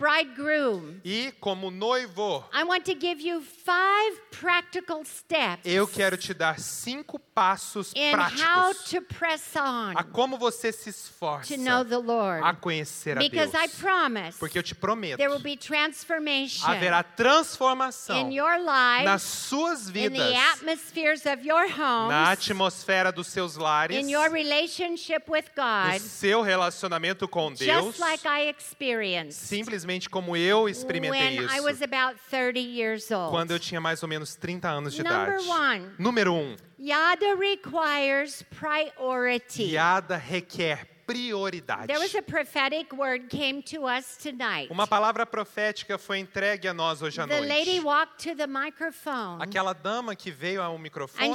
[1.03, 6.59] e como noivo, I want to give you five practical steps eu quero te dar
[6.59, 12.43] cinco passos práticos to press on a como você se esforça to know the Lord.
[12.43, 13.53] a conhecer a Deus.
[13.81, 19.21] Promise Porque eu te prometo, there will be transformation haverá transformação in your nas lives,
[19.23, 24.29] suas in vidas, the atmospheres of your na homes, atmosfera dos seus lares, in your
[24.29, 30.69] relationship with no God, seu relacionamento com Deus, just like I experienced simplesmente como eu
[30.69, 33.31] experimentei when I was isso about 30 years old.
[33.31, 35.47] quando eu tinha mais ou menos 30 anos de Number idade.
[35.49, 35.89] one.
[35.97, 39.71] Número um, Yada requires priority.
[39.73, 41.87] Yada requer prioridade.
[41.87, 44.69] There was a prophetic word came to us tonight.
[44.71, 47.85] Uma palavra profética foi entregue a nós hoje à The lady noite.
[47.85, 51.27] walked to the microphone Aquela dama que veio ao and she microfone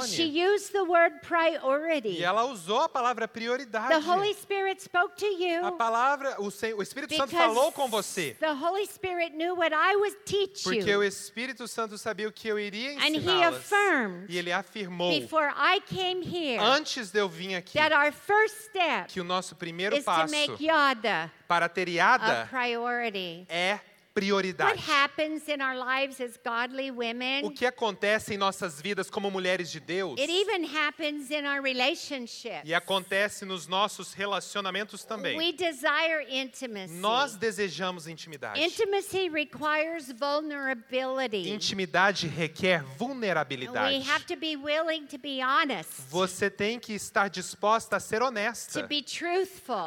[0.53, 2.17] used the word priority.
[2.19, 3.89] e ela usou a palavra prioridade.
[3.89, 8.35] The Holy Spirit spoke to A you palavra, o, o Espírito Santo falou com você.
[8.39, 12.59] the Holy Spirit knew what I teach Porque o Espírito Santo sabia o que eu
[12.59, 13.55] iria And he ensiná-las.
[13.57, 18.11] affirmed E ele afirmou, before I came here antes de eu vir aqui, that our
[18.11, 19.66] first step que o nosso primeiro
[19.99, 23.45] to passo Yada para ter a Iada priority.
[23.49, 23.79] é
[24.21, 24.79] prioridade.
[24.79, 27.51] happens in our lives as godly O women?
[27.53, 32.61] que acontece em nossas vidas como mulheres de Deus It even happens in our relationships.
[32.65, 35.37] e acontece nos nossos relacionamentos também.
[35.37, 36.93] We desire intimacy.
[36.95, 38.59] Nós desejamos intimidade.
[38.61, 41.49] Intimacy requires vulnerability.
[41.49, 44.01] Intimidade requer We vulnerabilidade.
[44.09, 48.25] have to be willing to be honest, Você tem que estar disposta a ser to
[48.25, 48.87] honesta,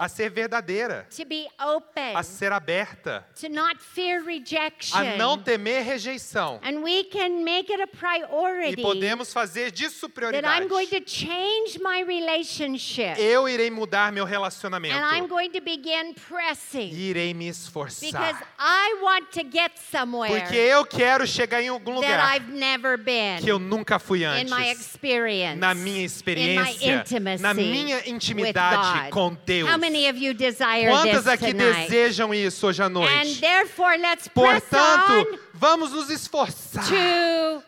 [0.01, 4.97] a ser verdadeira, to be open, a ser aberta, to not fear rejection.
[4.99, 6.61] a não temer rejeição.
[6.63, 10.63] And we can make it a E priority podemos fazer disso that prioridade.
[10.63, 13.19] I'm going to change my relationship.
[13.19, 17.61] Eu irei mudar meu And I'm relacionamento going to begin pressing e irei me because
[17.61, 18.43] esforçar.
[18.59, 22.97] I want to get somewhere Porque eu quero chegar em algum that lugar I've never
[22.97, 24.51] been que eu nunca fui in antes.
[24.51, 29.11] my experience, Na minha in my experiência, intimacy na minha with intimidade God.
[29.11, 29.69] com Deus.
[29.69, 31.89] How many of you desire this aqui tonight?
[31.89, 33.41] desejam isso hoje à And noite?
[33.41, 36.85] therefore, let's Portanto, vamos nos esforçar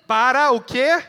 [0.07, 1.03] para o quê?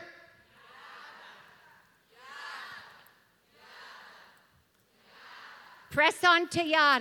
[5.94, 6.34] Press on.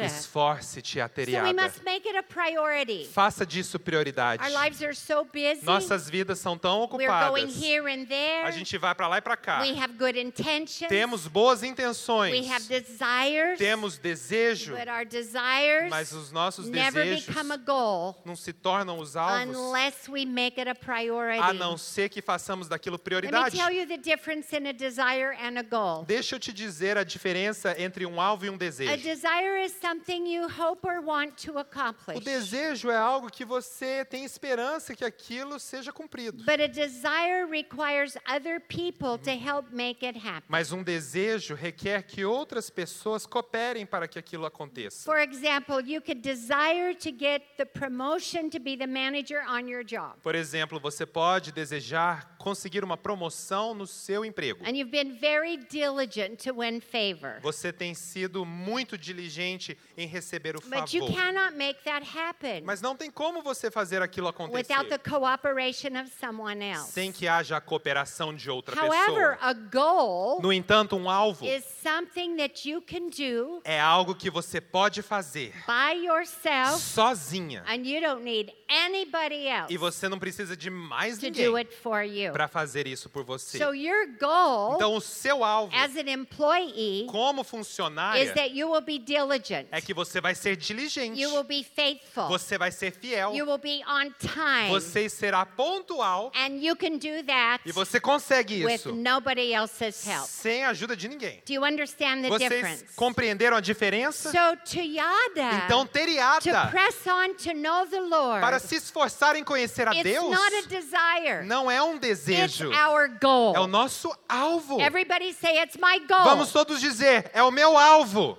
[0.03, 3.06] Esforce-te a ter So we must make it a priority.
[3.06, 4.43] Faça disso prioridade.
[4.43, 5.65] Our lives are so busy.
[5.65, 7.62] Nossas vidas são tão We're going ocupadas.
[7.62, 8.45] here and there.
[8.45, 9.62] A gente vai para lá e para cá.
[9.62, 10.89] We have good intentions.
[10.89, 12.32] Temos boas intenções.
[12.34, 13.58] we have desires.
[13.58, 18.53] Temos desejo, but our desires mas os nossos never desejos become a goal não se
[18.53, 21.39] tornam os alvos unless we make it a priority.
[21.39, 23.58] a não ser que façamos daquilo Let me prioridade.
[23.58, 26.03] tell you the difference in a desire and a goal.
[26.06, 29.03] Deixa eu te dizer a diferença entre um alvo e um A desejo.
[29.03, 32.17] desire is something you hope or want to accomplish.
[32.17, 36.43] O desejo é algo que você tem esperança que aquilo seja cumprido.
[36.43, 40.43] But a desire requires other people to help make it happen.
[40.47, 45.03] Mas um desejo requer que outras pessoas cooperem para que aquilo aconteça.
[45.03, 49.83] For example, you could desire to get the promotion to be the manager on your
[49.83, 50.15] job.
[50.21, 54.65] Por exemplo, você pode desejar conseguir uma promoção no seu emprego.
[54.65, 57.39] And you've been very diligent to win favor.
[57.41, 61.15] Você tem sido muito diligente em receber o But you favor.
[61.15, 65.97] cannot make that happen Mas não tem como você fazer aquilo acontecer without the cooperation
[66.01, 66.91] of someone else.
[66.91, 70.41] sem que haja a cooperação de outra However, pessoa.
[70.41, 75.01] No entanto, um alvo is something that you can do é algo que você pode
[75.01, 80.69] fazer by yourself sozinha and you don't need anybody else e você não precisa de
[80.69, 82.32] mais to do ninguém it for you.
[82.33, 83.57] Para fazer isso por você.
[83.57, 88.69] So your goal Então, o seu alvo as an employee como is funcionária that you
[88.71, 89.67] will be diligent.
[89.71, 92.27] é que você vai ser diligente, You will be faithful.
[92.27, 94.69] você vai ser fiel, You will be on time.
[94.69, 100.05] você será pontual And you can do that e você consegue with isso nobody else's
[100.05, 100.25] help.
[100.27, 101.41] sem a ajuda de ninguém.
[101.45, 102.85] Do you understand the Vocês difference?
[102.95, 104.31] compreenderam a diferença?
[104.31, 109.35] So yada, Então, ter to Iada press on to know the Lord, para se esforçar
[109.35, 111.45] em conhecer a Deus not a desire.
[111.45, 113.55] não é um It's desejo, our goal.
[113.55, 114.79] é o nosso alvo.
[114.81, 116.23] Everybody say it's my goal.
[116.23, 118.38] Vamos todos dizer, é o meu alvo.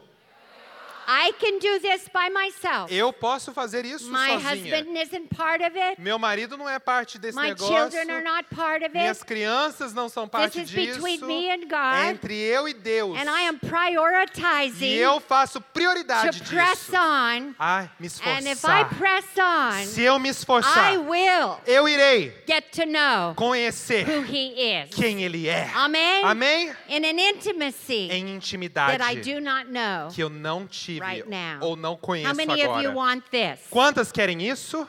[1.06, 2.92] I can do this by myself.
[2.92, 4.76] Eu posso fazer isso My sozinha.
[4.78, 6.00] husband isn't part of it.
[6.00, 7.66] Meu marido não é parte desse My negócio.
[7.74, 9.26] children are not part of Minhas it.
[9.26, 11.00] crianças não são parte is disso.
[11.02, 12.04] between me and God.
[12.06, 13.16] É entre eu e Deus.
[13.18, 16.96] And I am E prioritizing eu faço prioridade to press disso.
[16.96, 17.54] on.
[17.98, 18.88] Me And if I esforçar.
[18.98, 24.24] press on, Se eu me esforçar, I will eu irei get to know conhecer who
[24.24, 24.94] He is.
[24.94, 25.70] quem Ele é.
[25.74, 26.24] Amen?
[26.24, 26.72] Amém?
[26.88, 30.08] In an intimacy Em intimidade that I do not know.
[30.14, 31.58] que eu não tive right now.
[31.60, 32.94] ou não conheço How many of you agora.
[32.94, 33.60] want this?
[33.70, 34.86] Quantas querem isso?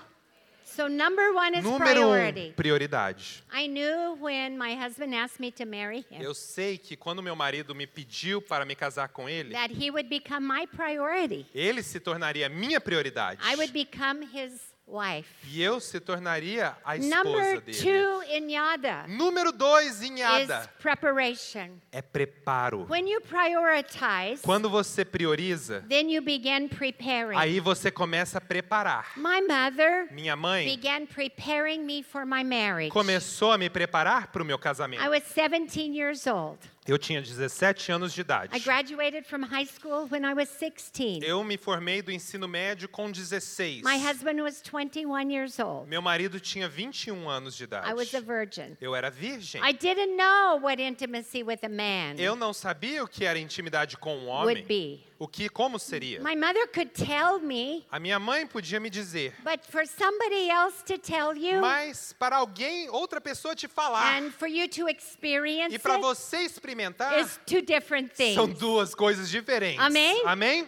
[0.65, 2.49] So number one is Número priority.
[2.49, 3.43] um, prioridade.
[3.53, 7.33] I knew when my husband asked me to marry him Eu sei que quando meu
[7.35, 11.45] marido me pediu para me casar com ele, that he would become my priority.
[11.55, 13.39] ele se tornaria minha prioridade.
[13.41, 15.27] I would become his wife.
[15.51, 17.77] E eu se tornaria a esposa Number dele.
[17.77, 21.79] two in Yada Número dois em is Yada preparation.
[21.91, 22.85] é preparo.
[22.89, 27.37] When you prioritize, Quando você prioriza, then you begin preparing.
[27.37, 29.13] aí você começa a preparar.
[29.17, 32.91] My mother Minha mãe began preparing me for my marriage.
[32.91, 35.09] começou a me preparar para o meu I casamento.
[35.09, 36.59] was 17 years old.
[36.87, 38.59] Eu tinha 17 anos de I idade.
[38.59, 41.23] graduated from high school when I was 16.
[41.23, 43.81] Eu me formei do ensino médio com 16.
[43.83, 45.89] My husband was 21 years old.
[45.89, 47.89] Meu marido tinha 21 anos de idade.
[47.89, 48.77] I was a virgin.
[48.79, 49.63] Eu era virgem.
[49.67, 53.97] I didn't know what intimacy with a man Eu não sabia o que era intimidade
[53.97, 54.45] com um homem.
[54.55, 55.03] would be.
[55.17, 56.19] O que, como seria?
[56.21, 60.83] My mother could tell me, A minha mãe podia me dizer, but for somebody else
[60.83, 65.73] to tell you mas para alguém, outra pessoa te falar and for you to experience
[65.73, 68.59] e para você experimentar, is two different são things.
[68.59, 69.79] duas coisas diferentes.
[69.79, 70.21] Amém?
[70.25, 70.67] Amém?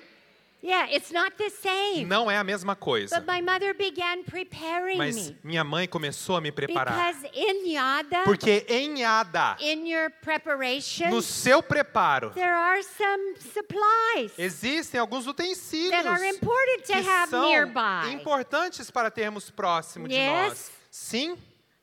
[0.67, 2.05] Yeah, it's not the same.
[2.05, 3.17] Não é a mesma coisa.
[3.19, 6.93] But my mother began preparing Mas me minha mãe começou a me preparar.
[7.13, 13.35] because in Yada, Porque em Yada, in your preparation, no seu preparo, there are some
[13.39, 18.11] supplies existem alguns utensílios that are important to que have são nearby.
[18.13, 20.27] importantes para termos próximo de Yes?
[20.49, 20.71] nós.
[20.91, 21.37] Sim,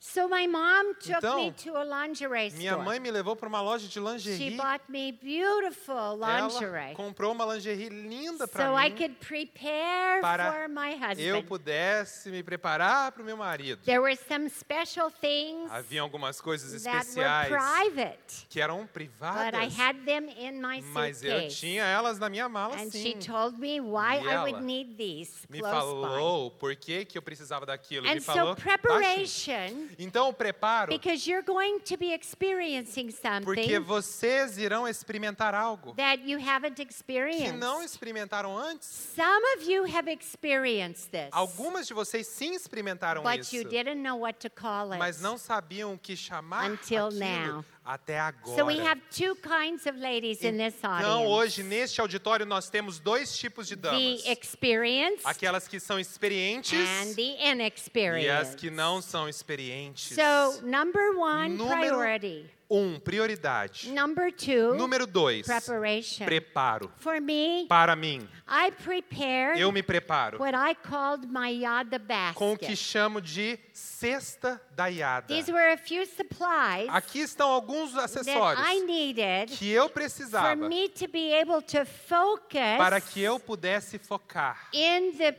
[0.07, 2.85] So my mom took Então, me to a lingerie minha store.
[2.85, 4.51] mãe me levou para uma loja de She lingerie.
[4.55, 10.21] bought me beautiful lingerie Ela comprou uma lingerie linda para so I mim, could prepare
[10.21, 11.47] para for my eu husband.
[11.49, 13.81] pudesse me preparar para o meu marido.
[13.87, 18.91] There were some special things Havia algumas coisas that were especiais private, que eram but
[18.91, 21.57] I privadas, had them in my mas eu suitcase.
[21.61, 23.03] tinha elas na minha mala And sim.
[23.03, 27.23] she told me why E I would need these Me falou por que, que eu
[27.23, 28.03] precisava daquilo.
[28.07, 28.11] by.
[28.11, 33.11] me And so falou preparation, Então, o preparo, because you're going to be experiencing
[33.45, 37.57] porque something vocês irão experimentar algo that you haven't que experienced.
[37.59, 38.89] não experimentaram antes.
[39.15, 44.03] Some of you have experienced this, Algumas de vocês sim experimentaram but isso, you didn't
[44.03, 44.99] know what to call it.
[44.99, 47.65] mas não sabiam o que chamar Until aquilo now.
[47.85, 48.57] Até agora.
[48.57, 52.99] So we have two kinds of ladies in this Então, hoje, neste auditório, nós temos
[52.99, 54.23] dois tipos de damas.
[54.23, 60.15] The experienced Aquelas que são experientes and the e as que não são experientes.
[60.15, 62.51] So, number one, Número priority.
[62.75, 63.91] Um, prioridade.
[63.93, 66.25] Number two, Número dois, preparation.
[66.27, 66.91] preparo.
[66.99, 72.01] For me, Para mim, I prepared eu me preparo what I called my yada
[72.35, 75.29] com o que chamo de cesta da Iada.
[75.29, 79.95] These were a few supplies Aqui estão alguns that acessórios I needed que eu for
[79.95, 85.33] precisava me to be able to focus para que eu pudesse focar in the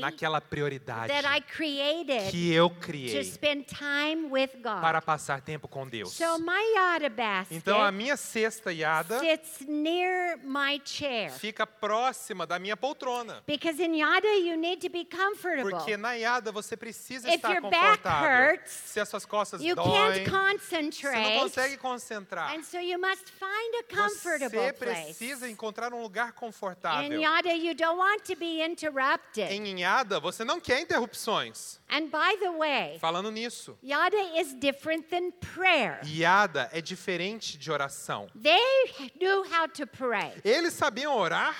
[0.00, 5.68] naquela prioridade that I created que eu to criei spend time with para passar tempo
[5.68, 6.12] com Deus.
[6.12, 11.30] So my yada basket Então a minha cesta Iada sits near my chair.
[11.32, 13.42] fica próxima da minha poltrona.
[13.46, 15.70] Because in yada you need to be comfortable.
[15.70, 18.28] Porque na Iada você precisa If estar your back confortável.
[18.54, 20.48] hurts, Se as suas costas You doem, can't você não
[20.90, 21.38] concentrate.
[21.38, 22.54] consegue concentrar.
[22.54, 25.04] And so you must find a comfortable Você place.
[25.18, 27.20] precisa encontrar um lugar In confortável.
[27.20, 28.51] yada you don't want to be.
[29.50, 31.78] Em Inhada, você não quer interrupções.
[31.88, 36.00] And by the way, Falando nisso, yada is different than prayer.
[36.04, 38.28] Iada é diferente de oração.
[38.40, 40.32] They knew how to pray.
[40.44, 41.54] Eles sabiam orar,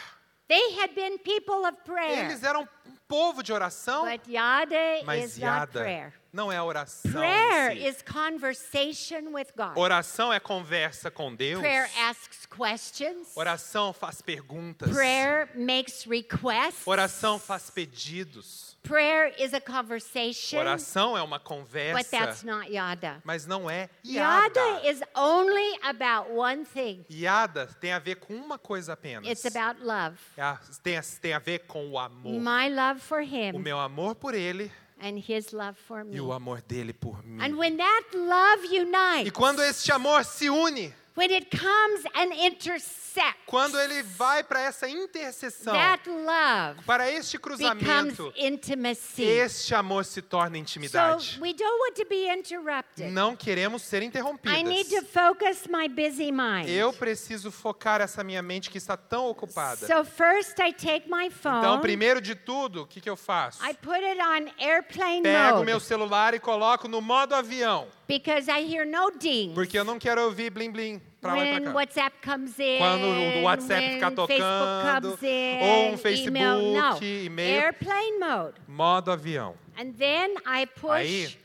[0.48, 2.24] They had been people of prayer.
[2.26, 2.68] eles eram
[3.12, 6.14] povo de oração, But yada mas is not Iada prayer.
[6.32, 7.12] não é oração.
[7.12, 7.86] Prayer si.
[7.86, 9.76] is conversation with God.
[9.76, 11.60] Oração é conversa com Deus.
[11.60, 13.28] Prayer asks questions.
[13.36, 14.90] Oração faz perguntas.
[14.90, 16.86] Prayer makes requests.
[16.86, 18.71] Oração faz pedidos.
[18.82, 20.58] Prayer is a conversation.
[20.58, 23.20] Oração é uma But conversa, that's not yada.
[23.24, 24.88] mas não é Yada Iada.
[24.90, 27.04] is only about one thing.
[27.08, 29.28] Iada tem a ver com uma coisa apenas.
[29.28, 30.16] It's about love.
[30.36, 32.32] É tem, tem a ver com o amor.
[32.40, 34.70] My love for O him meu amor por ele
[35.00, 36.16] and his love for me.
[36.16, 37.40] e o amor dele por mim.
[37.40, 42.32] And when that love E unites, quando este amor se une, when it comes and
[42.34, 43.02] intersects,
[43.46, 49.22] quando ele vai para essa interseção, that love para este cruzamento, intimacy.
[49.22, 51.38] este amor se torna So intimidade.
[51.40, 53.10] we don't want to be interrupted.
[53.12, 56.68] Não queremos ser I need to focus my busy mind.
[56.68, 59.86] Eu preciso focar essa minha mente que está tão ocupada.
[59.86, 61.58] So first I take my phone.
[61.58, 63.62] Então, primeiro de tudo, o que, que eu faço?
[63.64, 68.50] I put it on airplane Pego mode meu celular e coloco no modo avião, because
[68.50, 69.52] I hear no ding.
[69.54, 71.76] porque eu não quero ouvir blim blim pra lá e when pra cá.
[71.78, 76.72] WhatsApp comes in, Quando o WhatsApp when fica Facebook tocando, in, ou um Facebook, email,
[76.72, 77.04] no.
[77.04, 77.60] e-mail.
[77.62, 78.54] airplane mode.
[78.68, 79.54] Modo avião.
[79.78, 81.36] And then I push Aí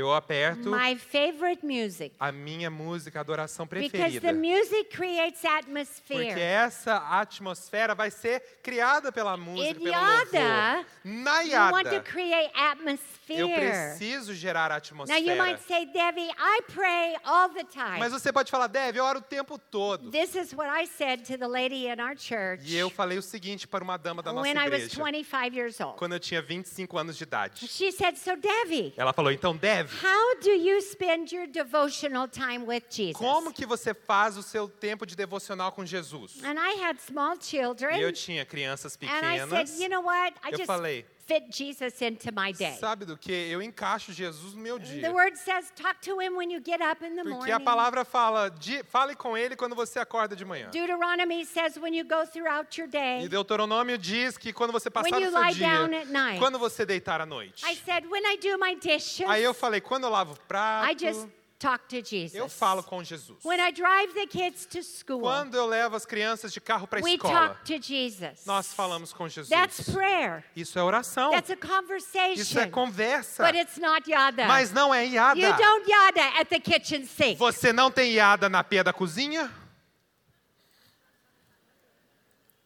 [0.00, 4.20] eu aperto my favorite music a minha música adoração because preferida.
[4.28, 6.40] the music creates Porque atmosphere.
[6.40, 10.38] essa atmosfera vai ser criada pela música, In pelo Yada,
[10.74, 10.86] louvor.
[11.04, 13.54] Na You want to Yada, create eu atmosphere.
[13.54, 15.18] preciso gerar Now atmosfera.
[15.20, 17.98] you might say, Debbie, I pray all the time.
[17.98, 20.10] Mas você pode falar, Deve, eu oro o tempo todo.
[20.10, 23.22] This is what I said to the lady in our church E eu falei o
[23.22, 25.96] seguinte para uma dama da nossa when I was igreja, 25 years old.
[25.98, 27.66] quando eu tinha 25 anos de idade.
[27.68, 30.02] She said, So, Debbie, Ela falou, então, Deve, leve.
[30.02, 33.16] How do you spend your devotional time with Jesus?
[33.16, 36.42] Como que você faz o seu tempo de devocional com Jesus?
[36.44, 37.98] And I had small children.
[37.98, 39.80] E eu tinha crianças and I said, pequenas.
[39.80, 40.34] you know what?
[40.44, 42.72] I Eu just falei, fit Jesus into my day.
[42.80, 43.30] sabe do que?
[43.30, 45.12] Eu encaixo Jesus no meu The dia.
[45.12, 47.52] word says, talk to him when you get up in the Porque morning.
[47.52, 50.70] a palavra fala, de, fale com ele quando você acorda de manhã.
[50.70, 53.28] Deuteronomy says, when you go throughout your E day.
[53.28, 56.38] Deuteronômio diz que quando você passar When o seu lie dia, down at night.
[56.38, 57.62] quando você deitar à noite.
[57.66, 60.90] I said, when I do my dishes, Aí eu falei, quando eu lavo o prato,
[60.90, 62.34] I just talk to Jesus.
[62.34, 63.44] eu falo com Jesus.
[63.44, 67.00] When I drive the kids to school, Quando eu levo as crianças de carro para
[67.00, 68.46] a we escola, talk to Jesus.
[68.46, 69.48] nós falamos com Jesus.
[69.48, 70.44] That's prayer.
[70.54, 71.30] Isso é oração.
[71.30, 72.40] That's a conversation.
[72.40, 73.44] Isso é conversa.
[73.44, 74.46] But it's not yada.
[74.46, 75.38] Mas não é iada.
[75.40, 77.36] You don't yada at the kitchen sink.
[77.38, 79.52] Você não tem iada na pia da cozinha?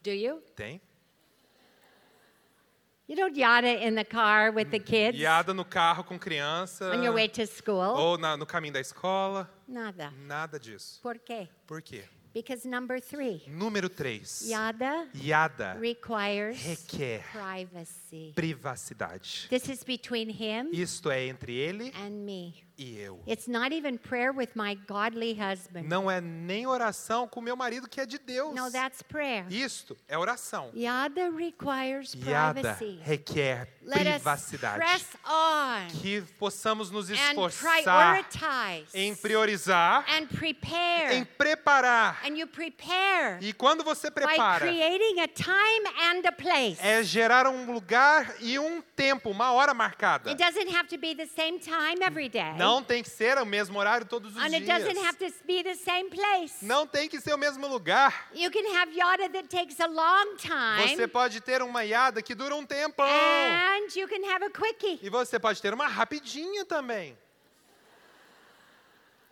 [0.03, 0.41] Do you?
[0.55, 0.81] Tem.
[3.13, 6.91] You don't yada in the car with the kids Iada no carro com criança.
[6.91, 7.77] on your way to school?
[7.95, 9.47] Ou na- no caminho da escola.
[9.67, 10.11] Nada.
[10.25, 10.99] Nada disso.
[11.03, 11.47] Por quê?
[11.67, 12.05] Por quê?
[12.33, 14.49] Because number three, Número 3.
[14.49, 18.33] yada Iada requires requer privacy.
[18.33, 19.47] privacidade.
[19.47, 22.63] This is between him Isto é entre ele and me.
[22.77, 23.21] E eu.
[23.27, 25.83] It's not even prayer with my godly husband.
[25.87, 28.55] Não é nem oração com meu marido que é de Deus.
[28.55, 29.45] No, that's prayer.
[29.49, 30.71] Isto é oração.
[30.75, 32.99] Yada requires privacy.
[33.03, 34.77] requer Let us privacidade.
[34.77, 41.15] press on Que possamos nos esforçar prioritize em priorizar, and prepare.
[41.15, 42.21] em preparar.
[42.25, 46.77] And you prepare E quando você by prepara, creating a time and a place.
[46.81, 50.29] é gerar um lugar e um tempo, uma hora marcada.
[50.29, 52.53] It doesn't have to be the same time every day.
[52.63, 55.33] Não tem que ser o mesmo horário todos os and it doesn't have dias.
[55.33, 56.65] to be the same place.
[56.65, 58.29] Não tem que ser o mesmo lugar.
[58.33, 60.95] You can have yada that takes a long time.
[60.95, 63.05] Você pode ter uma iada que dura um tempão.
[63.05, 64.99] and you can have a quickie.
[65.01, 67.17] E você pode ter uma rapidinha também.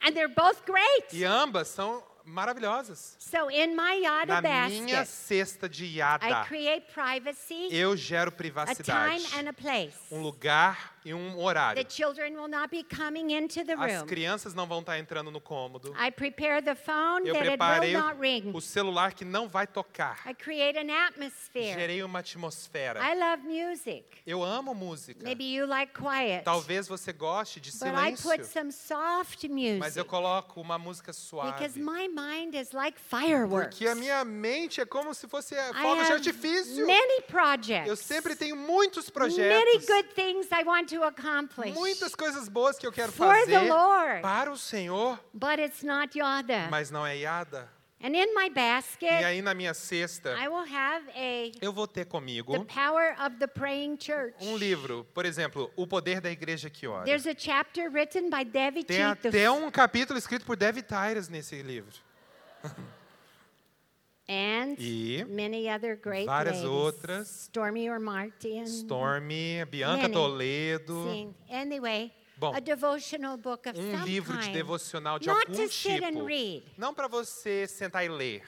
[0.03, 1.13] And they're both great.
[1.13, 3.15] E ambas são maravilhosas.
[3.19, 8.29] So in my yada Na minha basket, cesta de I iada, create privacy, eu gero
[8.29, 9.23] a privacidade.
[9.23, 9.95] time and a place.
[10.11, 11.85] Um lugar e um The horário.
[11.89, 14.05] children will not be coming into the As room.
[14.07, 15.93] crianças não vão estar entrando no cômodo.
[15.97, 18.51] I prepare the phone Eu that it will preparei not ring.
[18.53, 20.19] o celular que não vai tocar.
[20.27, 21.73] I create an atmosphere.
[21.73, 22.99] Gerei uma atmosfera.
[23.03, 24.05] I love music.
[24.25, 25.23] Eu amo música.
[25.23, 26.43] Maybe you like quiet.
[26.43, 29.43] Talvez você goste de But I put silêncio, some soft
[29.79, 31.79] mas eu music coloco uma música because suave.
[31.79, 33.69] my mind is like fireworks.
[33.77, 36.85] Porque a minha mente é como se fosse I fogos de artifício.
[36.85, 37.87] many projects.
[37.87, 41.73] Eu sempre tenho muitos many projetos, good things I want to accomplish.
[41.73, 44.21] muitas coisas boas que eu quero For the fazer Lord.
[44.21, 46.67] para o Senhor, But it's not yada.
[46.69, 47.67] mas não é iada.
[48.03, 51.85] And in my E basket, aí na minha cesta, I will have a eu vou
[51.87, 54.33] ter The comigo Power of the Praying Church.
[54.41, 57.05] um livro, por exemplo, O Poder da Igreja que Ora.
[57.05, 58.71] There's a chapter written by Tem
[59.21, 61.93] the até um capítulo escrito por Dev Tyrus nesse livro.
[64.31, 66.69] and E many other great várias ladies.
[66.69, 67.27] outras.
[67.27, 68.65] Stormy or Martin.
[68.65, 70.13] Stormy, Bianca Many.
[70.13, 71.03] Toledo.
[71.11, 71.35] Sim.
[71.49, 76.63] Anyway, Bom, a devotional book of Um livro de devocional de Not algum tipo.
[76.77, 78.41] Não para você sentar e ler,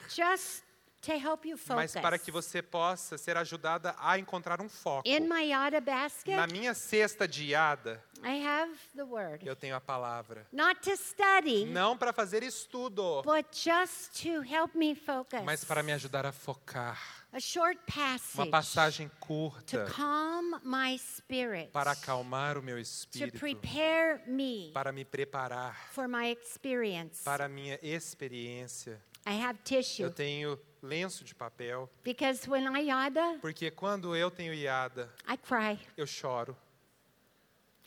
[1.04, 1.76] Just to help you focus.
[1.76, 5.06] mas para que você possa ser ajudada a encontrar um foco.
[5.08, 9.46] In my yada basket, Na minha cesta de iada, I have the word.
[9.46, 10.46] eu tenho a palavra.
[10.52, 15.42] Not to study, Não para fazer estudo, but just to help me focus.
[15.44, 16.98] mas para me ajudar a focar.
[17.32, 22.80] a short passage Uma passagem to curta calm my spirit, para acalmar o meu to
[22.82, 27.22] espírito, prepare me para me preparar for my experience.
[27.24, 29.00] para a minha experiência.
[29.26, 34.30] I have tissue Eu tenho lenço de papel, because when I yada, porque quando eu
[34.30, 35.78] tenho iada, I cry.
[35.96, 36.56] eu choro.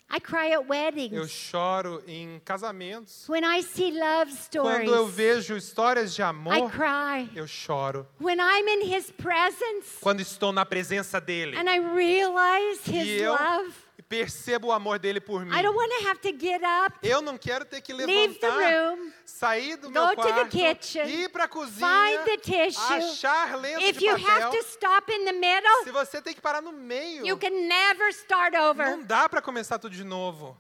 [0.10, 1.12] I cry at weddings.
[1.12, 3.28] Eu choro em casamentos.
[3.28, 7.30] when I see love stories, Quando eu vejo histórias de I amor, cry.
[7.36, 8.08] eu choro.
[8.20, 13.22] When I'm in His presence Quando estou na presença dele and I realize e His
[13.22, 13.74] eu love,
[14.10, 17.22] percebo o amor dele por mim, I don't want to have to get up, eu
[17.22, 20.50] não quero ter que leave the levantar, room, sair do go meu to the quarto,
[20.50, 22.94] kitchen, ir para a cozinha, find the tissue.
[22.94, 24.30] achar lenço If de you papel.
[24.30, 27.50] have to stop in the middle, Se você tem que parar no meio, you can
[27.68, 28.86] never start over.
[28.90, 30.58] não dá para começar tudo de novo.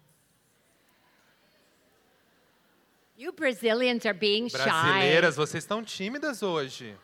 [3.18, 4.58] You Brazilians are being shy.
[4.58, 6.96] Brasileiras, vocês estão tímidas hoje.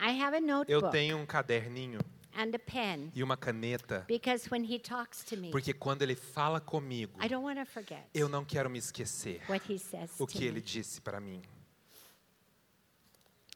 [0.00, 2.00] I have a Eu notebook tenho um caderninho
[2.38, 6.14] and a pen e uma caneta, because when he talks to me, porque quando ele
[6.14, 10.10] fala comigo, I don't want to forget eu não quero me esquecer what he says
[10.20, 10.60] o to que ele me.
[10.62, 11.42] disse para mim.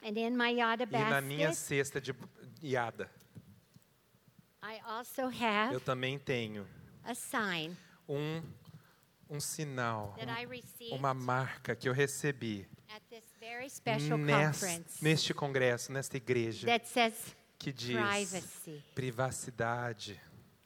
[0.05, 2.13] And in my yada E na minha basket, cesta de
[2.61, 3.09] iada,
[4.63, 6.67] I also have eu também tenho
[7.05, 7.77] a sign
[8.09, 8.43] um,
[9.31, 10.15] um sinal,
[10.49, 16.17] received uma marca que eu recebi at this very special nes- conference neste congresso, nesta
[16.17, 17.15] igreja, that says
[17.63, 18.83] que diz privacy.
[18.95, 20.21] privacidade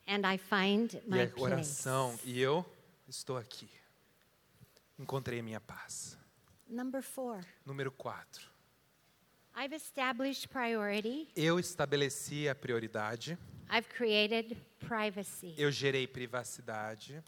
[0.07, 2.11] And I find e my a oração.
[2.16, 2.30] place.
[2.30, 2.64] E eu
[3.09, 3.68] estou aqui.
[4.99, 6.16] Encontrei minha paz.
[6.68, 8.51] Number four, Número 4.
[9.57, 11.28] I've established priority.
[11.36, 13.38] Eu estabeleci a prioridade,
[13.70, 15.55] I've created privacy.
[15.59, 17.22] eu gerei privacidade,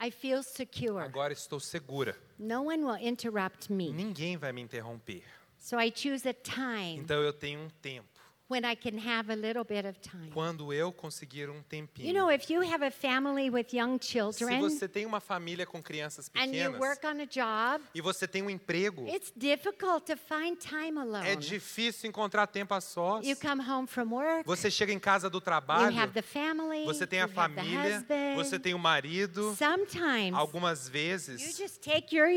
[0.00, 0.98] I feel secure.
[1.02, 2.16] agora estou segura.
[2.38, 3.90] No one will interrupt me.
[3.92, 5.22] Ninguém vai me interromper.
[5.58, 8.11] So I choose a time Então eu tenho um tempo.
[8.52, 10.30] When I can have a little bit of time.
[10.32, 12.12] Quando eu conseguir um You tempinho.
[12.14, 15.82] know, if you have a family with young Se children você tem uma família com
[15.82, 20.04] crianças and you pequenas work on a job, e você tem um emprego, it's difficult
[20.06, 21.36] to find time é alone.
[21.36, 23.26] difícil encontrar tempo a sós.
[23.26, 26.84] You come home from work, Você chega em casa do you trabalho, have the family,
[26.84, 28.34] você tem you a família, husband.
[28.36, 29.54] você tem o marido.
[29.56, 32.28] Sometimes Algumas you vezes just take your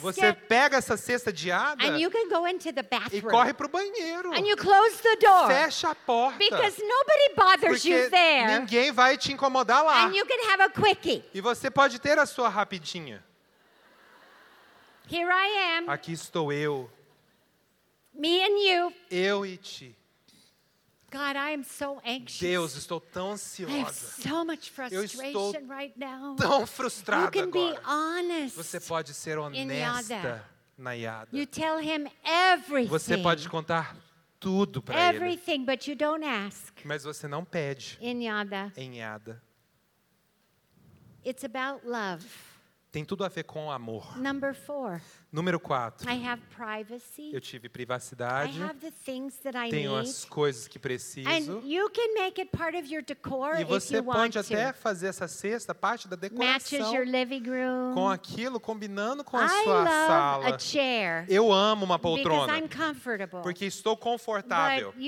[0.00, 3.30] você basket pega essa cesta de ada and you can go into the e bathroom
[3.30, 4.32] corre para o banheiro.
[4.32, 6.38] and you close the door Fecha a porta.
[6.38, 10.04] because nobody bothers you Porque there ninguém vai te incomodar lá.
[10.06, 11.24] and you can have a quickie.
[11.34, 13.22] E você pode ter a sua rapidinha.
[15.08, 16.90] Here I am, Aqui estou eu,
[18.12, 18.92] me and you.
[19.10, 19.94] eu e ti.
[21.12, 22.40] God, I am so anxious.
[22.40, 26.34] Deus, estou tão I have ansiosa, so much Eu estou frustration right now.
[26.36, 27.80] tão You frustrada can be agora.
[27.86, 28.56] honest.
[28.56, 30.44] Você pode ser honesta
[30.76, 31.28] na Yada.
[31.32, 32.88] You tell him everything.
[32.88, 33.96] Você pode contar
[34.38, 38.72] tudo para ele, everything, but you don't ask mas você não pede in Yada.
[38.76, 39.42] em Yada.
[41.24, 42.24] It's about love.
[42.96, 44.16] Tem tudo a ver com amor.
[44.18, 46.10] Number four, Número 4.
[46.10, 47.30] I have privacy.
[47.30, 50.08] Eu tive I privacidade, have the things that I tenho need.
[50.08, 51.28] as coisas que preciso.
[51.28, 54.78] And you can make it part of your decor E if você pode até to.
[54.78, 57.92] fazer essa cesta parte da Matches decoração your living room.
[57.92, 60.58] com aquilo, combinando com a I sua sala.
[60.58, 62.54] chair Eu amo uma because poltrona
[63.42, 64.94] porque estou confortável.
[64.96, 65.02] Like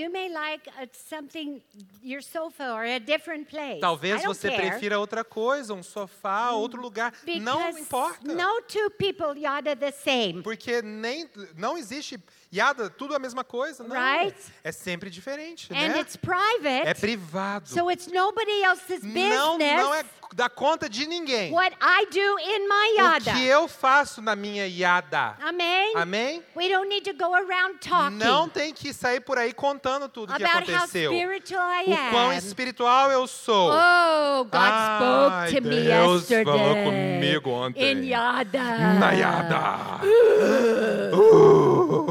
[3.45, 3.81] place.
[3.81, 4.61] Talvez você care.
[4.69, 7.15] prefira outra coisa, um sofá, outro lugar.
[7.41, 8.35] Não Because importa.
[8.35, 10.43] no two people yada the same.
[10.43, 12.19] Porque nem não existe
[12.55, 13.95] Yada, tudo a mesma coisa, não.
[13.95, 14.35] Right?
[14.65, 16.01] É sempre diferente, And né?
[16.01, 16.89] it's private.
[16.89, 17.69] É privado.
[17.69, 20.03] so it's nobody else's business não, não é
[20.35, 21.53] da conta de ninguém.
[21.53, 23.33] what I do in my O yada.
[23.33, 25.37] que eu faço na minha Yada.
[25.43, 25.93] Amen?
[25.97, 26.43] Amém?
[26.57, 30.33] We don't need to go around talking Não tem que sair por aí contando tudo
[30.33, 31.11] o que about how aconteceu.
[31.13, 32.37] spiritual I O quão am.
[32.39, 33.71] espiritual eu sou.
[33.73, 36.45] Oh, God Ai, spoke to me Deus yesterday.
[36.45, 37.93] falou comigo ontem.
[37.93, 38.63] In yada.
[38.99, 40.01] Na Yada.
[40.03, 42.08] Uh.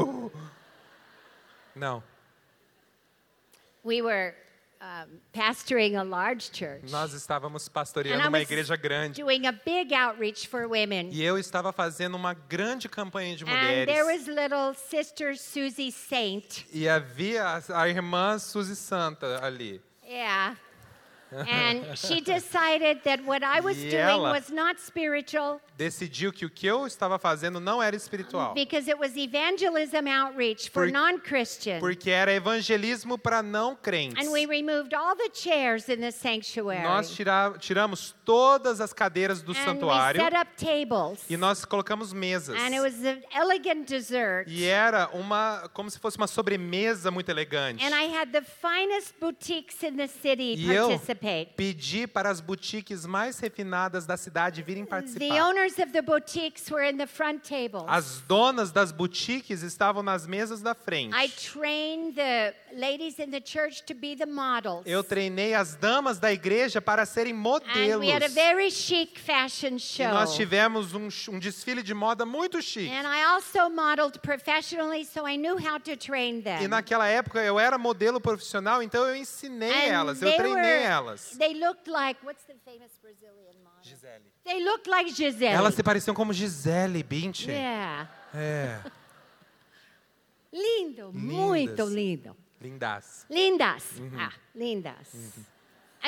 [1.78, 2.02] Não,
[3.84, 4.34] We were
[4.80, 6.90] um, pastoring a large church.
[6.90, 9.20] nós estávamos And pastoreando uma igreja grande.
[9.20, 11.08] doing a big outreach for women.
[11.10, 13.46] E eu estava fazendo uma grande campanha de And
[13.86, 14.26] there mulheres.
[14.26, 16.66] was little sister Susie Saint.
[16.72, 19.80] E havia a, a irmã Suzy Santa ali.
[20.04, 20.56] Yeah.
[21.32, 26.44] And she decided that what I was E doing ela- was not spiritual Decidiu que
[26.44, 28.52] o que eu estava fazendo não era espiritual.
[28.54, 31.78] because it was evangelism outreach for Por- non Christians.
[31.80, 34.26] Porque era evangelismo para não crentes.
[34.26, 36.82] And we removed all the chairs in the sanctuary.
[36.82, 41.24] Nós tira, tiramos todas as cadeiras do and we santuário set up tables.
[41.30, 42.56] e nós colocamos mesas.
[42.58, 44.48] And it was an elegant dessert.
[44.48, 47.84] E era uma como se fosse uma sobremesa muito elegante.
[47.84, 50.88] And I had the finest boutiques in the city E eu
[51.18, 51.54] participate.
[51.56, 55.34] pedi para as boutiques mais refinadas da cidade virem The participar.
[55.48, 57.84] owners of the boutiques were in the front tables.
[57.88, 61.14] As donas das boutiques estavam nas mesas da frente.
[61.14, 64.82] I trained the ladies in the church to be the models.
[64.86, 68.00] Eu treinei as damas da igreja para serem and modelos.
[68.00, 70.08] we had a very chic fashion E show.
[70.08, 72.90] nós tivemos um, um desfile de moda muito chique.
[72.92, 76.62] And I also modeled professionally, so I knew how to train them.
[76.62, 80.84] E naquela época eu era modelo profissional, então eu ensinei and elas, eu treinei were-
[81.08, 81.36] elas.
[81.38, 83.80] They looked like what's the famous Brazilian model?
[83.82, 84.22] Gisele.
[84.44, 85.54] They looked like Gisele.
[85.54, 87.50] Elas se pareciam como Gisele Bündchen.
[87.52, 88.10] Yeah.
[88.34, 88.80] É,
[90.52, 91.88] Lindo, muito Lindas.
[91.90, 92.36] lindo.
[92.60, 93.26] lindas.
[93.30, 93.84] Lindas.
[93.98, 94.18] Uhum.
[94.18, 95.14] Ah, lindas.
[95.14, 95.44] And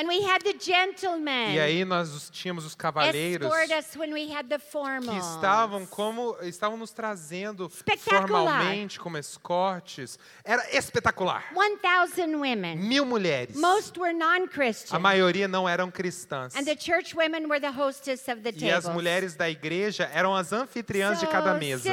[0.07, 4.31] we had the gentlemen E aí nós os- tínhamos os cavaleiros escort us when we
[4.33, 10.17] had the que estavam como estavam nos trazendo formalmente como escortes.
[10.43, 11.45] Era espetacular.
[11.53, 12.77] 1,000 women.
[12.77, 13.55] Mil mulheres.
[13.55, 14.95] Most were non-Christian.
[14.95, 16.55] A maioria não eram cristãs.
[16.55, 20.35] And the church women were the hostess of the E as mulheres da igreja eram
[20.35, 21.89] as anfitriãs de cada mesa.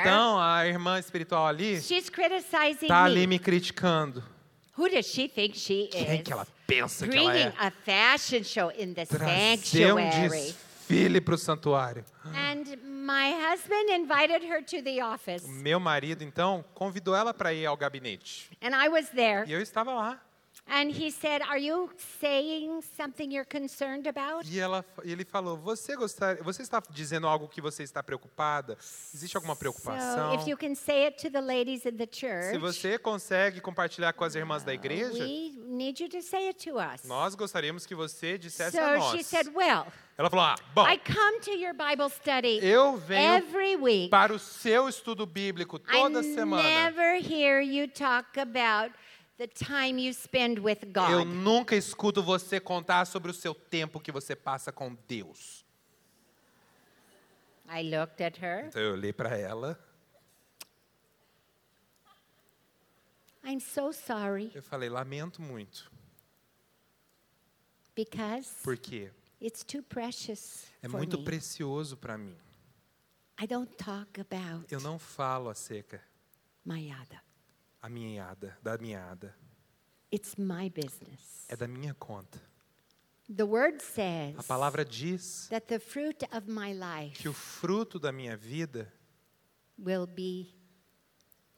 [0.00, 4.22] Então, a irmã espiritual ali she's criticizing tá ali me criticando.
[4.78, 6.22] Who does she think she Quem is?
[6.22, 7.54] que ela pensa que ela Bringing é?
[7.58, 10.28] a fashion show in the Trazer um sanctuary.
[10.88, 12.04] desfile para o santuário.
[12.24, 15.44] And my husband invited her to the office.
[15.46, 18.50] Meu marido, então, convidou ela para ir ao gabinete.
[18.62, 19.44] And I was there.
[19.48, 20.20] E eu estava lá.
[20.68, 21.88] And he said, Are you
[22.20, 24.44] saying something you're concerned about?
[24.50, 28.76] E ela, ele falou: Você gostaria, você está dizendo algo que você está preocupada?
[29.14, 30.34] Existe alguma So preocupação?
[30.34, 34.12] if you can say it to the ladies in the church, Se você consegue compartilhar
[34.12, 37.04] com as irmãs da igreja, we need you to say it to us.
[37.04, 39.26] nós gostaríamos que você dissesse So a she nós.
[39.26, 39.86] said, Well,
[40.18, 44.10] Ela falou: Ah, bom, I come to your Bible study eu venho every week.
[44.10, 46.62] para o seu estudo bíblico toda I semana.
[46.62, 48.92] never hear you talk about
[49.38, 50.92] the time you spend with Eu
[51.24, 51.26] God.
[51.26, 55.64] nunca escuto você contar sobre o seu tempo que você passa com Deus.
[57.68, 58.66] I looked at her.
[58.68, 59.78] Então eu olhei para ela,
[63.44, 65.90] I'm so sorry eu falei: Lamento muito.
[67.94, 69.10] because Por quê?
[69.40, 71.24] it's too precious É for muito me.
[71.24, 72.36] precioso para mim.
[73.40, 76.00] I don't talk about Eu não falo acerca
[76.64, 77.20] my yada.
[78.62, 79.18] Da minha.
[80.10, 81.46] It's my business.
[81.48, 82.40] É da minha conta.
[83.28, 87.98] The word says A palavra diz that the fruit of my life que o fruto
[87.98, 88.92] da minha vida
[89.76, 90.54] will be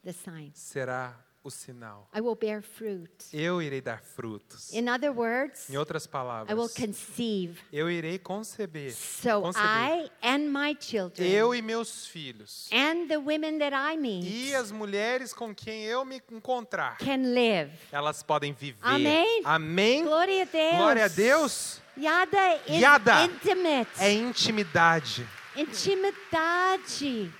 [0.03, 0.51] the sign.
[0.55, 2.09] será o sinal.
[2.15, 3.11] I will bear fruit.
[3.33, 4.73] Eu irei dar frutos.
[4.73, 7.59] In other words, Em outras I will palavras, conceive.
[7.71, 8.91] eu irei conceber.
[8.93, 9.67] So conceber.
[9.67, 12.69] I and my children Eu e meus filhos.
[12.71, 17.21] and the women that I E meet as mulheres com quem eu me encontrar, can
[17.33, 17.71] live.
[17.91, 18.77] elas podem viver.
[18.81, 19.41] Amém?
[19.45, 20.03] Amém?
[20.03, 20.75] Glória a Deus.
[20.75, 21.81] Glória a Deus.
[21.97, 23.89] Yada is Yada intimate.
[23.99, 25.27] É intimidade.
[25.55, 27.31] Intimidade.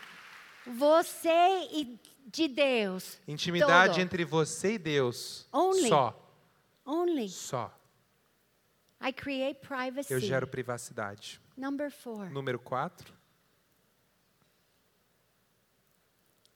[0.68, 1.30] Você
[1.74, 1.98] e
[2.32, 3.20] de Deus.
[3.28, 4.02] Intimidade Todo.
[4.02, 5.48] entre você e Deus.
[5.52, 5.90] Only.
[5.90, 6.32] Só.
[6.86, 7.30] Only.
[7.30, 7.74] Só.
[9.02, 10.14] I create privacy.
[10.14, 11.42] Eu gero privacidade.
[11.56, 12.30] Number four.
[12.30, 13.14] Número 4.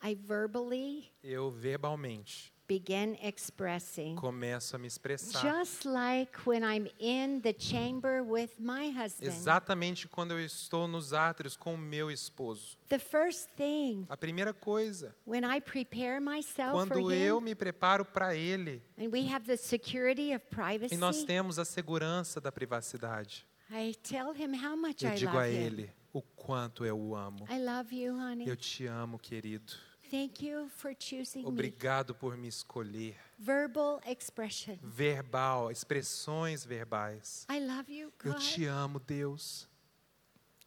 [0.05, 4.15] I verbally Eu verbalmente begin expressing.
[4.15, 5.41] começo a me expressar.
[5.41, 9.27] Just like when I'm in the chamber with my husband.
[9.27, 12.77] Exatamente quando eu estou nos átrios com o meu esposo.
[12.89, 17.55] The first thing A primeira coisa, when I prepare myself for quando eu him, me
[17.55, 22.41] preparo para ele, and we have the security of privacy, e nós temos a segurança
[22.41, 25.65] da privacidade, I tell him how much eu I digo love a him.
[25.65, 27.45] ele o quanto eu o amo.
[27.49, 28.47] I love you, honey.
[28.47, 29.73] Eu te amo, querido.
[30.13, 31.47] Thank you for choosing me.
[31.49, 33.15] Obrigado por me escolher.
[33.39, 34.77] Verbal expression.
[34.83, 37.47] Verbal, expressões verbais.
[37.49, 38.39] I love you, Eu God.
[38.39, 39.67] te amo, Deus.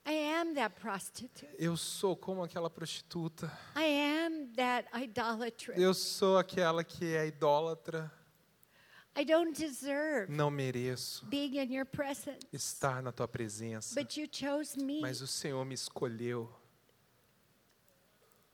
[0.04, 1.46] I am that prostitute.
[1.60, 3.46] Eu sou como aquela prostituta.
[3.76, 3.84] I
[4.26, 5.80] am that idolatress.
[5.80, 8.10] Eu sou aquela que é idólatra.
[9.16, 12.40] I don't deserve Não mereço being in your presence.
[12.52, 13.94] estar na tua presença.
[13.94, 15.00] But you chose me.
[15.00, 16.52] Mas o Senhor me escolheu.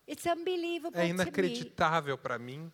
[0.07, 2.71] It's unbelievable É inacreditável para mim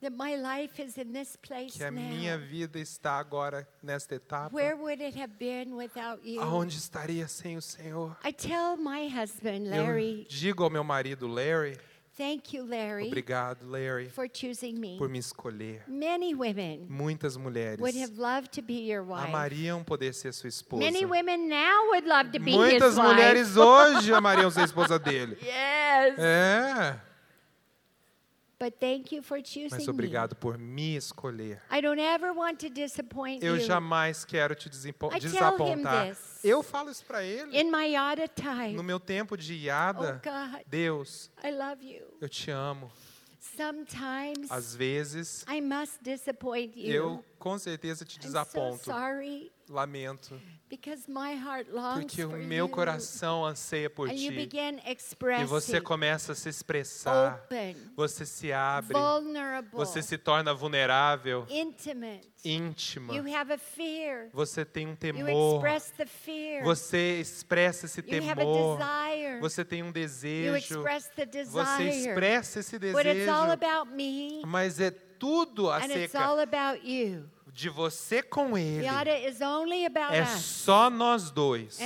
[0.00, 4.54] that my life is in this place que a minha vida está agora nesta etapa.
[4.54, 6.40] Where would it have been without you?
[6.42, 8.16] Aonde estaria sem o Senhor?
[8.24, 11.78] I tell my husband, Eu Larry, digo ao meu marido Larry,
[12.16, 14.96] thank you, Larry, obrigado, Larry, for choosing me.
[14.98, 15.82] por me escolher.
[15.88, 19.28] Many women Muitas mulheres would have loved to be your wife.
[19.28, 20.82] amariam poder ser sua esposa.
[20.84, 23.08] Many women now would love to be Muitas his wife.
[23.14, 25.36] mulheres hoje amariam ser esposa dele.
[25.42, 26.18] Yes.
[26.18, 27.00] É,
[28.62, 31.60] But thank you for choosing mas obrigado por me escolher.
[31.68, 33.64] I don't ever want to disappoint Eu you.
[33.64, 36.06] jamais quero te desempo- I tell him desapontar.
[36.10, 36.44] this.
[36.44, 37.58] Eu falo isso para ele.
[37.58, 42.04] In my yada time, No meu tempo de oh iada, God, Deus, I love you.
[42.20, 42.88] eu te amo.
[43.56, 46.92] Sometimes Às vezes, I must disappoint you.
[46.92, 48.84] eu com certeza te I'm so desaponto.
[48.84, 50.40] sorry Lamento.
[51.98, 54.28] Porque o meu coração anseia por ti.
[55.40, 57.46] E você começa a se expressar.
[57.96, 58.94] Você se abre.
[59.72, 62.28] Você se torna vulnerável, intimate.
[62.44, 63.14] íntima.
[63.14, 64.28] You have a fear.
[64.32, 65.56] Você tem um You temor.
[65.56, 66.64] express the fear.
[66.64, 68.78] Você expressa esse you have a temor.
[68.78, 69.40] desire.
[69.40, 70.56] Você tem um you desejo.
[70.56, 71.88] express the Você desire.
[72.08, 73.52] expressa esse But it's all desejo.
[73.52, 77.28] about me Mas é tudo acerca all about you.
[77.52, 78.86] De você com ele.
[80.14, 81.78] É só nós dois.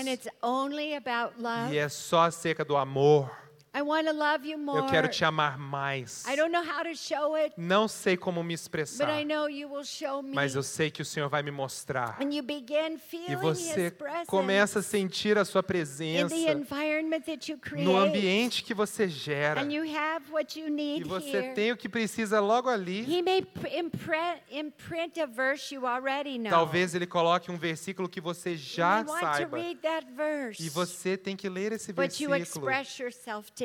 [1.72, 3.30] E é só acerca do amor.
[3.76, 4.78] I want to love you more.
[4.78, 6.24] Eu quero te amar mais.
[6.26, 9.50] I don't know how to show it, Não sei como me but expressar, I know
[9.50, 10.34] you will show me.
[10.34, 12.16] mas eu sei que o Senhor vai me mostrar.
[12.20, 12.98] and you begin
[13.28, 13.92] E você
[14.26, 17.84] começa a sentir a sua in presença the environment that you create.
[17.84, 19.60] no ambiente que você gera.
[19.60, 23.02] And you have what you E você tem o que precisa logo ali.
[23.02, 26.50] He may pr- imprint, imprint a verse you already know.
[26.50, 29.56] Talvez ele coloque um versículo que você já you want to saiba.
[29.58, 30.62] read that verse.
[30.64, 32.66] E você tem que ler esse but you versículo.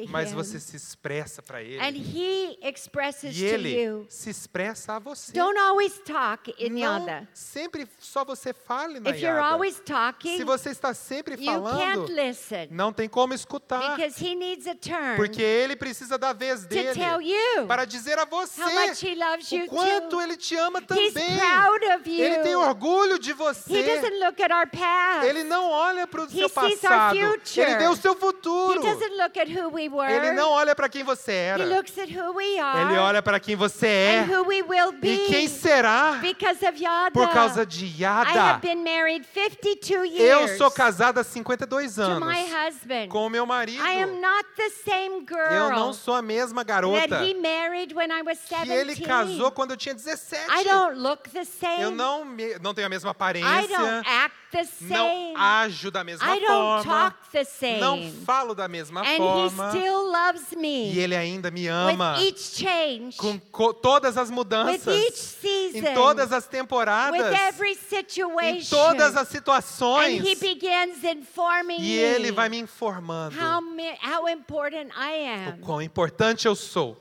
[0.05, 0.35] To Mas him.
[0.35, 1.99] você se expressa para and ele.
[1.99, 4.05] he expresses E to ele you.
[4.09, 5.31] se expressa a você.
[5.33, 9.53] Don't always talk in Não sempre só você fale na If you're Yada.
[9.53, 11.77] always talking, Se você está sempre you falando,
[12.07, 13.95] can't listen não tem como escutar.
[13.95, 17.85] because he needs a turn Porque ele precisa da vez to dele tell you para
[17.85, 20.21] dizer a você how much he loves you o quanto too.
[20.21, 21.37] ele te ama He's também.
[21.37, 22.23] proud of you.
[22.23, 23.83] Ele tem orgulho de He você.
[23.83, 25.25] doesn't look at our past.
[25.27, 27.17] Ele não olha para o He seu sees our passado.
[27.17, 27.61] future.
[27.61, 28.81] Ele vê o seu He futuro.
[28.81, 30.11] doesn't look at who we were.
[30.11, 31.65] Ele não olha para quem você He era.
[31.65, 34.91] looks at who we are Ele olha para quem você é and who we will
[34.93, 37.11] be e quem será because of Yada.
[37.11, 38.29] por causa de I Yada.
[38.41, 43.07] have been married 52 years Eu sou casada há 52 to anos my husband.
[43.09, 43.83] com meu marido.
[43.83, 47.93] I am not the same girl Eu não sou a mesma garota that he married
[47.95, 48.65] when I was 17.
[48.67, 50.45] que ele casou quando eu tinha 17.
[50.49, 51.81] I don't look the same.
[51.81, 54.35] Eu não, me- não tenho a mesma I aparência, don't act
[54.81, 55.33] não same.
[55.35, 56.47] ajo da mesma I don't
[56.83, 57.79] forma, talk the same.
[57.79, 59.67] não falo da mesma and forma.
[59.67, 64.17] he still loves me E ele ainda me ama with each change, com co- todas
[64.17, 68.41] as with mudanças, each season, em todas as with temporadas, every situation.
[68.57, 70.23] em todas as and situações.
[70.23, 73.61] he begins informing E ele vai me informando how,
[74.03, 76.97] how important I o quão importante eu sou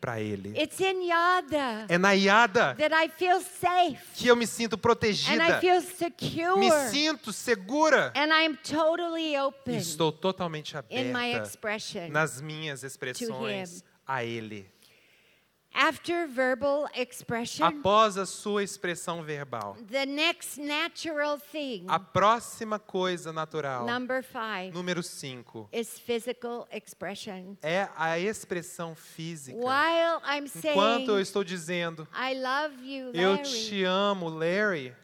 [0.00, 0.54] para ele.
[0.60, 2.74] It's in Yada É na Iada
[4.14, 8.12] que eu me sinto and I protegida, feel secure me sinto segura.
[8.14, 12.08] and I'm totally E open estou totalmente in my aberta expression.
[12.10, 14.70] nas minhas expressões a Ele.
[15.78, 23.30] After verbal expression, Após a sua expressão verbal, the next natural thing, a próxima coisa
[23.30, 27.58] natural, number five, número 5, is physical expression.
[27.62, 29.58] é a expressão física.
[29.58, 34.94] While I'm Enquanto eu saying, estou dizendo, I love you, eu Larry, te amo, Larry,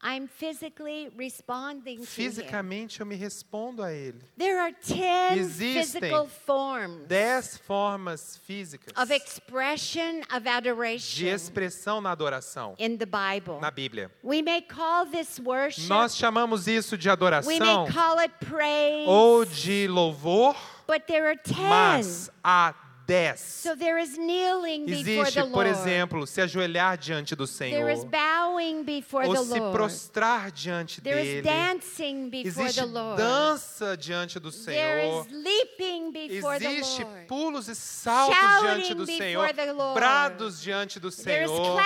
[0.00, 2.06] I'm physically responding to him.
[2.06, 4.20] fisicamente eu me respondo a Ele.
[4.36, 12.00] There are 10 Existem physical forms Dez formas físicas of expression of de adoration expressão
[12.00, 13.58] na adoração in the Bible.
[13.60, 14.10] na Bíblia.
[14.22, 19.08] We may call this worship, Nós chamamos isso de we adoração may call it praise,
[19.08, 20.54] ou de louvor,
[20.86, 21.58] but there are 10.
[21.58, 22.72] mas há
[23.08, 23.40] dez.
[23.40, 25.70] So there is kneeling before Existe, the por Lord.
[25.70, 29.72] exemplo, se ajoelhar diante do There is Senhor, bowing before ou the se Lord.
[29.72, 31.42] prostrar diante There is dele.
[31.42, 33.16] dancing before Existe the Lord.
[33.16, 35.26] dança diante do There Senhor.
[35.26, 37.26] is leaping before the Existe Lord.
[37.26, 39.94] pulos e saltos Shouting diante do Senhor, the Lord.
[39.98, 41.80] brados diante do Senhor.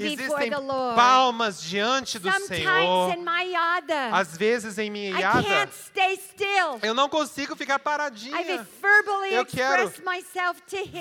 [0.00, 0.96] Existem the Lord.
[0.96, 3.14] palmas diante do Sometimes Senhor.
[3.16, 6.78] in my yada, Às vezes em minha I yada, can't stay still.
[6.82, 8.36] eu não consigo ficar paradinha.
[9.30, 9.90] Eu quero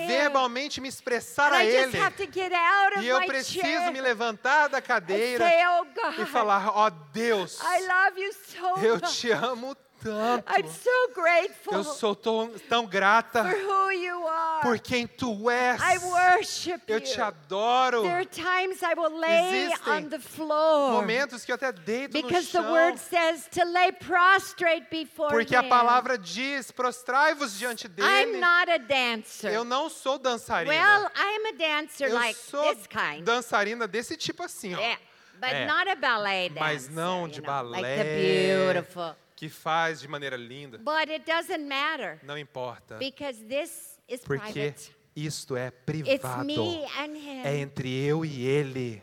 [0.08, 1.98] Verbalmente me expressar a I just Ele.
[2.04, 5.46] have to get out of E eu my preciso chair me levantar da cadeira
[5.82, 9.20] oh God, e falar: Ó Deus, I love you so eu much.
[9.20, 9.87] te amo tanto.
[10.12, 14.62] I'm so grateful Eu sou tão, tão grata for who you are.
[14.62, 15.80] por quem tu és.
[15.82, 17.04] I worship Eu you.
[17.06, 18.02] te adoro.
[18.04, 22.16] There are times I will lay Existem on the floor Momentos que eu até deito
[22.18, 22.72] no because the chão.
[22.72, 28.38] word says to lay prostrate before Porque a palavra diz: prostrai-vos diante I'm dele.
[28.40, 29.52] not a dancer.
[29.54, 30.74] Eu não sou dançarina.
[30.74, 33.24] well, I'm a dancer eu like sou this kind.
[33.24, 34.80] dançarina desse tipo assim, ó.
[34.80, 35.00] Yeah,
[35.40, 35.66] but É.
[35.66, 36.60] not a ballet dancer.
[36.64, 37.98] Mas não you de know, Like balé.
[37.98, 39.16] the beautiful.
[39.38, 40.78] Que faz de maneira linda.
[40.80, 42.98] But it doesn't matter Não importa.
[42.98, 44.96] because this is Porque private.
[45.16, 46.44] isto é It's privado.
[46.44, 46.56] me
[46.98, 47.46] and Him.
[47.46, 49.02] É entre eu e ele.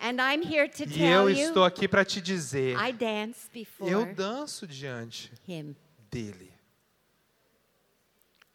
[0.00, 3.90] and I'm here to E tell eu estou aqui para te dizer: I dance before
[3.90, 5.76] eu danço diante Him.
[6.10, 6.50] dele.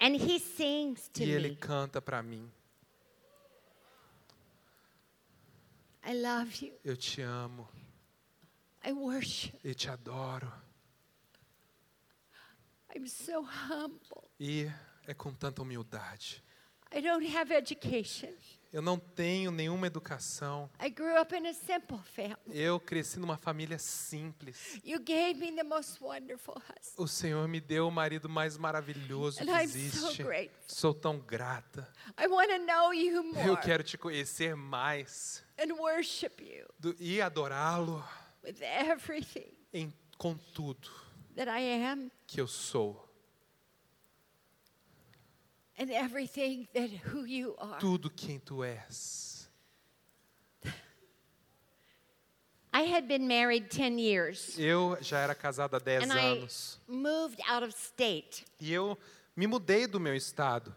[0.01, 1.55] And He sings to E ele me.
[1.57, 2.51] canta para mim:
[6.03, 6.73] I love you.
[6.83, 7.67] Eu te amo
[8.83, 9.53] I worship.
[9.63, 10.51] e te adoro.
[12.95, 14.23] I'm so humble.
[14.39, 14.69] E
[15.07, 16.43] é com tanta humildade.
[16.91, 18.33] I don't have education.
[18.73, 20.69] Eu não tenho nenhuma educação.
[20.79, 22.37] I grew up in a simple family.
[22.51, 24.79] Eu cresci numa família simples.
[24.83, 26.93] You gave me the most wonderful husband.
[26.97, 29.77] O Senhor me deu o marido mais maravilhoso And que I'm so
[30.07, 30.23] existe.
[30.23, 30.63] grateful.
[30.67, 31.87] Sou tão grata.
[32.19, 36.95] I want to know you more Eu quero te conhecer mais and worship you do-
[36.99, 38.03] e adorá-lo
[38.43, 40.89] with everything em com tudo
[41.39, 42.11] that I am.
[42.27, 42.97] que eu sou.
[45.77, 47.79] and everything that who you are.
[47.79, 49.47] tudo quem tu és.
[52.71, 56.77] I had been married 10 years Eu já era casado há 10 and I anos
[56.87, 58.45] moved out of state.
[58.59, 58.97] e eu
[59.35, 60.75] me mudei do meu estado.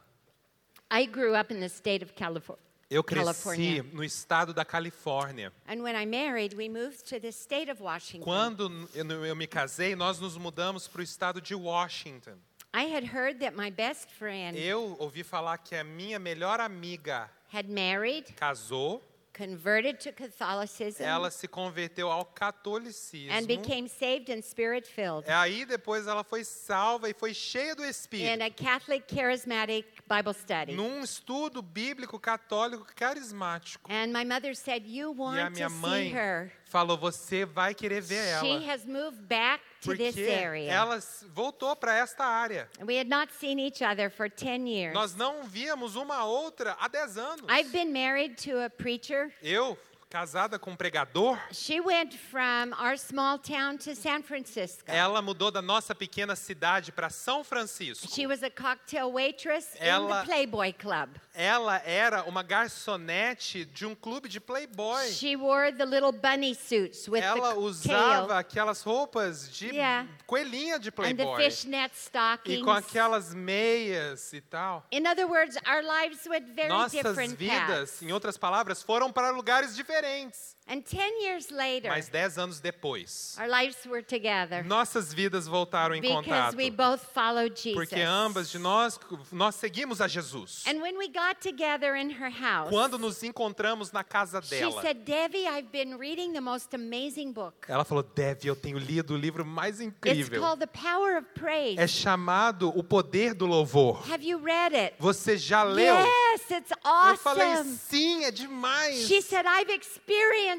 [0.91, 2.63] I grew up in the state of California.
[2.93, 5.51] Eu cresci no estado da Califórnia.
[5.67, 8.23] And when I married, we moved to the state of Washington.
[8.23, 12.37] Quando eu, me casei, nós nos mudamos para o estado de Washington.
[12.75, 17.31] I had heard that my best friend Eu ouvi falar que a minha melhor amiga
[17.51, 19.03] had married, casou,
[19.33, 23.33] converted to Catholicism, ela se converteu ao catolicismo.
[23.33, 27.75] and became saved and spirit filled É Aí depois ela foi salva e foi cheia
[27.75, 28.43] do in Espírito.
[28.43, 30.73] a Catholic charismatic Bible study.
[30.75, 33.91] Num estudo bíblico católico carismático.
[33.91, 36.53] And my mother said, You E a want minha to see mãe her.
[36.73, 38.73] Falou: Você vai querer ver She ela.
[38.73, 40.73] has moved back to this area.
[40.73, 40.99] ela
[41.35, 42.67] voltou para esta área.
[42.81, 44.95] We had not seen each other for 10 years.
[44.95, 47.45] Nós não víamos uma outra há 10 anos.
[47.49, 49.31] I've been married to a preacher.
[49.43, 49.77] Eu,
[50.17, 54.85] casada com um pregador, She went from our small town to San Francisco.
[54.87, 58.07] ela mudou da nossa pequena cidade para São Francisco.
[58.15, 61.09] She was a cocktail waitress in Ela- the Playboy Club.
[61.35, 65.11] Ela era uma garçonete de um clube de playboy.
[65.13, 70.07] She wore the little bunny suits with Ela the usava tail aquelas roupas de Yeah.
[70.27, 71.43] coelhinha de and the playboy.
[71.43, 72.63] fishnet E stockings.
[72.63, 74.87] com aquelas meias e tal.
[74.93, 78.03] In other words, our lives went very Nossas different vidas, paths.
[78.03, 80.02] em outras palavras, foram para lugares diferentes.
[80.03, 80.57] Thanks.
[80.65, 85.93] And 10 years later, Mas dez anos depois, our lives were together nossas vidas voltaram
[85.95, 86.57] em because contato.
[86.57, 87.75] we both followed Jesus.
[87.75, 88.99] Porque ambas de nós,
[89.33, 90.63] nós seguimos a Jesus.
[90.67, 94.81] And when we got together in her house, Quando nos encontramos na casa she dela,
[94.83, 97.67] said, Debbie, I've been reading the most amazing book.
[97.69, 100.41] ela falou: Dev, eu tenho lido o livro mais It's incrível.
[100.41, 101.77] called The Power of Praise.
[101.81, 104.01] É chamado O Poder do Louvor.
[104.11, 104.95] Have you read it?
[105.01, 105.93] Você já leu?
[105.97, 107.77] Yes, it's Eu falei: awesome.
[107.77, 109.09] sim, é demais.
[109.09, 110.52] She said, I've experienced.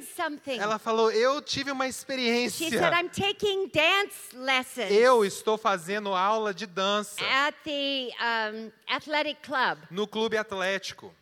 [0.60, 2.70] Ela falou: eu tive uma She experiência.
[2.70, 8.72] said, I'm taking dance lessons Eu estou fazendo aula de dança at the um,
[9.91, 11.14] no clube atlético.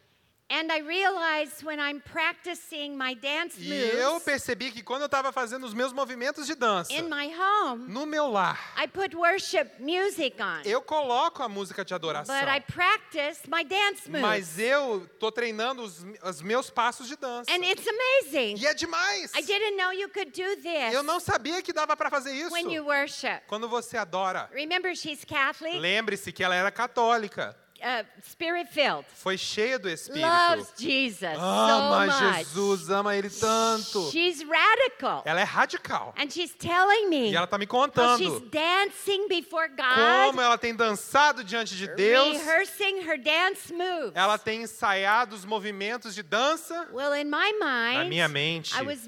[3.58, 7.34] E eu percebi que quando eu estava fazendo os meus movimentos de dança in my
[7.34, 10.62] home, no meu lar, I put worship music on.
[10.66, 12.36] eu coloco a música de adoração.
[12.38, 14.22] But I practice my dance moves.
[14.22, 17.50] Mas eu tô treinando os, os meus passos de dança.
[17.50, 18.58] And it's amazing.
[18.58, 19.34] E é demais.
[19.34, 22.52] I didn't know you could do this Eu não sabia que dava para fazer isso.
[22.52, 23.42] when you worship.
[23.48, 27.56] Quando você adora, Remember, she's Catholic, lembre-se que ela era católica.
[27.82, 30.26] Uh, spirit filled, Foi cheia do Espírito.
[30.28, 32.38] loves Jesus Ama so much.
[32.38, 34.10] Jesus, ama Ele tanto.
[34.12, 35.24] She's radical.
[35.26, 36.14] Ela é radical.
[36.18, 40.40] And she's telling me E ela tá me how she's contando dancing before como God,
[40.40, 42.38] ela tem dançado diante de Deus.
[42.38, 44.12] rehearsing her dance moves.
[44.16, 46.88] Ela tem ensaiado os movimentos de dança.
[46.92, 49.08] Well, in my Na mind, minha mente, I was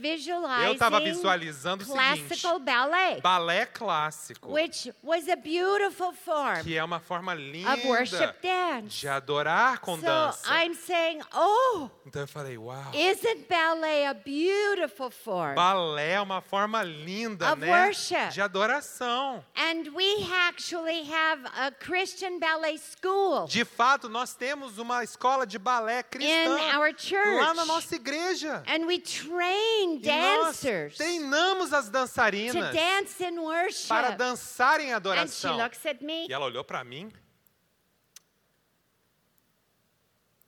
[0.64, 6.64] eu estava visualizing visualizando o seguinte: classical ballet, balé clássico, which was a beautiful form
[6.64, 8.63] que é uma forma linda of worship dance.
[8.88, 10.50] De adorar com So dança.
[10.64, 12.92] I'm saying, oh, Então eu falei, uau.
[12.94, 15.56] isn't ballet a beautiful form?
[15.56, 17.70] Balé é uma forma linda, Of né?
[17.86, 18.30] worship.
[18.32, 19.44] De adoração.
[19.56, 25.58] And we actually have a Christian ballet school De fato, nós temos uma escola de
[25.60, 27.40] balé in cristã our church.
[27.40, 28.64] lá na nossa igreja.
[28.68, 33.88] And we train E nós dancers to treinamos as dançarinas dance in worship.
[33.88, 35.58] para dançar em And she adoração.
[35.58, 37.12] looks at me, E ela olhou para mim,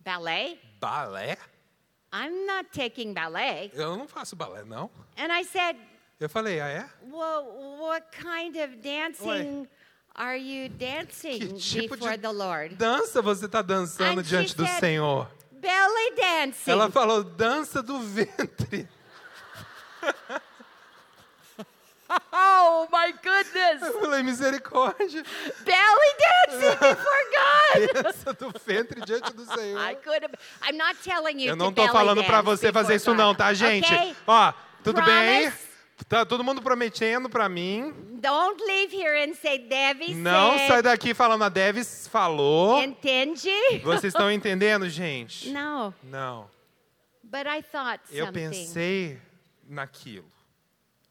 [0.05, 0.59] ballet?
[0.79, 1.37] balé?
[2.13, 3.71] I'm not taking ballet.
[3.73, 4.89] Eu não faço balé, não.
[5.17, 5.75] And I said,
[6.19, 6.89] Eu falei, ah, é?
[7.11, 9.67] well, what kind of dancing
[10.15, 12.75] are you dancing Que tipo before de the Lord?
[12.75, 15.29] dança você está dançando And she diante do said, Senhor?
[15.51, 16.71] Belly dancing.
[16.71, 18.87] Ela falou, dança do ventre.
[22.31, 23.81] Oh my goodness.
[23.81, 25.23] Eu falei, misericórdia.
[25.63, 28.03] Belly dancing before God.
[28.03, 29.95] Dança do ventre diante do I Senhor.
[30.03, 30.33] could have.
[30.67, 33.53] I'm not telling you Eu não belly falando para você fazer isso God, não, tá,
[33.53, 33.85] gente?
[33.93, 34.15] okay?
[34.27, 34.53] Ó,
[34.83, 35.41] tudo bem?
[35.49, 35.65] Promise?
[36.09, 37.93] Tá todo mundo prometendo para mim.
[38.21, 40.67] Don't leave here and say Debbie Não said.
[40.67, 42.81] sai daqui falando a Devis falou.
[42.83, 43.49] Entende?
[43.81, 45.49] Vocês estão entendendo, gente?
[45.51, 46.49] No, Não.
[47.23, 49.21] but I thought Eu something pensei
[49.67, 50.25] naquilo,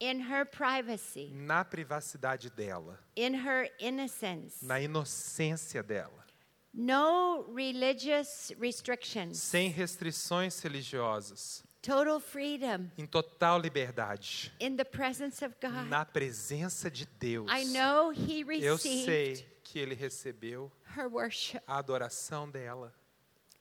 [0.01, 4.65] in her privacy, na privacidade dela, in her innocence.
[4.65, 6.25] na inocência dela,
[6.73, 15.55] No religious restrictions, sem restrições religiosas, total freedom em total liberdade, in the presence of
[15.61, 15.89] God.
[15.89, 17.49] na presença de Deus.
[17.51, 21.61] I know he Eu received sei que ele recebeu, her worship.
[21.67, 22.93] a adoração dela.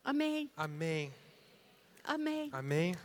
[0.03, 0.49] Amém.
[0.57, 1.13] Amém.
[2.03, 2.49] Amém.
[2.51, 2.95] Amém.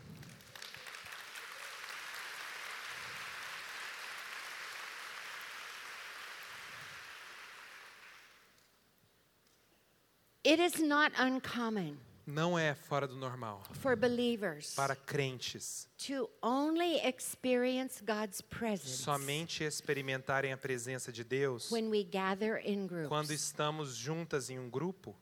[10.48, 16.96] It is not uncommon Não é fora do normal for believers para crentes to only
[17.06, 23.30] experience God's presence somente experimentarem a presença de Deus when we gather in quando groups.
[23.30, 25.14] estamos juntas em um grupo.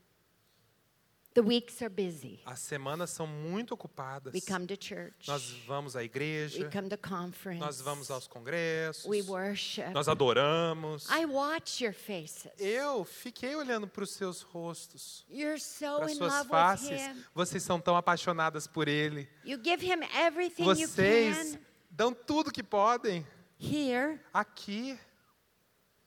[1.37, 2.41] The weeks are busy.
[2.47, 4.33] As semanas são muito ocupadas.
[4.33, 5.29] We come to church.
[5.29, 7.61] Nós vamos à We igreja, come to conference.
[7.61, 9.91] nós vamos aos congressos, We worship.
[9.93, 11.07] nós adoramos.
[11.11, 12.51] I watch your faces.
[12.59, 17.01] Eu fiquei olhando para os seus rostos, You're so para in suas love with faces.
[17.03, 17.25] him.
[17.35, 19.29] Vocês são tão apaixonadas por Ele.
[19.45, 21.61] You give him everything you Vocês can
[21.91, 23.27] dão tudo que podem
[23.61, 24.99] here, aqui,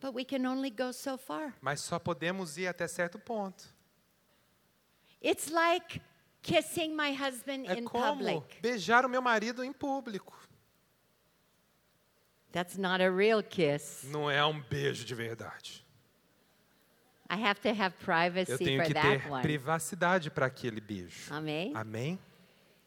[0.01, 1.53] but we can only go so far.
[1.61, 3.77] mas só podemos ir até certo ponto.
[5.21, 6.01] It's like
[6.41, 8.61] kissing my husband É in como public.
[8.61, 10.37] beijar o meu marido em público.
[12.51, 14.03] That's not a real kiss.
[14.05, 15.85] Não é um beijo de verdade.
[17.29, 19.41] I have to have Eu privacy tenho for que that ter one.
[19.43, 21.31] privacidade para aquele beijo.
[21.31, 21.71] Amém?
[21.75, 22.13] Amém?
[22.13, 22.78] You can only go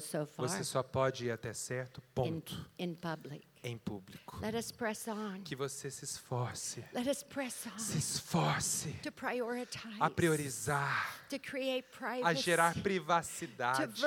[0.00, 3.46] so far Você só pode ir até certo in, ponto in public.
[3.62, 4.38] em público.
[4.40, 5.42] Let us press on.
[5.42, 11.86] Que você se esforce, Let us press se esforce to prioritize, a priorizar, to create
[11.88, 14.02] a privacy, gerar to privacidade,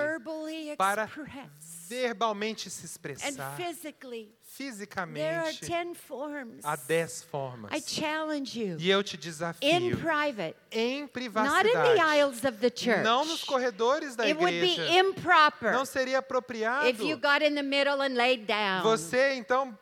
[0.78, 1.10] para
[1.88, 3.58] verbalmente se and expressar,
[4.58, 5.66] fisicamente.
[5.66, 6.64] ten forms.
[6.66, 7.72] Há dez formas.
[7.72, 12.44] I challenge you E eu te in desafio private, em not in the privacidade, aisles
[12.44, 13.04] of the church.
[13.04, 14.92] não nos corredores da It would be igreja.
[15.00, 16.88] improper Não seria apropriado.
[16.88, 18.82] if you got in the middle and laid down.
[18.84, 19.78] Você, então,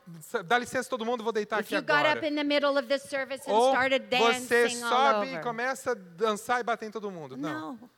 [0.45, 2.17] dá licença todo mundo, vou deitar if aqui you got agora.
[2.19, 5.95] up in the middle of the service and Ou started você sobe e começa a
[5.95, 7.37] dançar e bater em todo mundo.
[7.37, 7.73] Não.
[7.73, 7.89] No.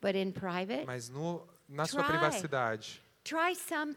[0.00, 2.12] But in private, Mas no, na sua Try.
[2.12, 3.02] privacidade,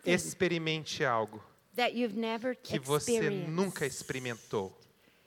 [0.05, 1.41] experimente algo
[1.75, 4.77] that you've never que você nunca experimentou.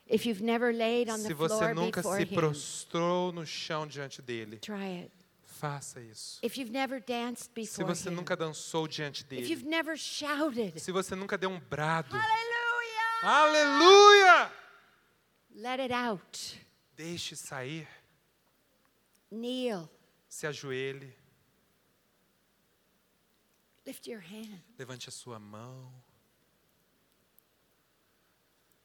[0.07, 3.87] If you've never laid on Se the você floor nunca se him, prostrou no chão
[3.87, 5.11] diante dele, try it.
[5.43, 6.39] faça isso.
[6.43, 10.79] If you've never danced Se você him, nunca dançou diante if you've dele, never shouted,
[10.79, 12.15] se você nunca deu um brado,
[13.23, 14.53] aleluia!
[15.57, 16.59] Let it out.
[16.95, 17.89] Deixe sair,
[19.31, 19.89] Kneel.
[20.29, 21.17] se ajoelhe,
[23.87, 24.63] Lift your hand.
[24.79, 25.93] levante a sua mão,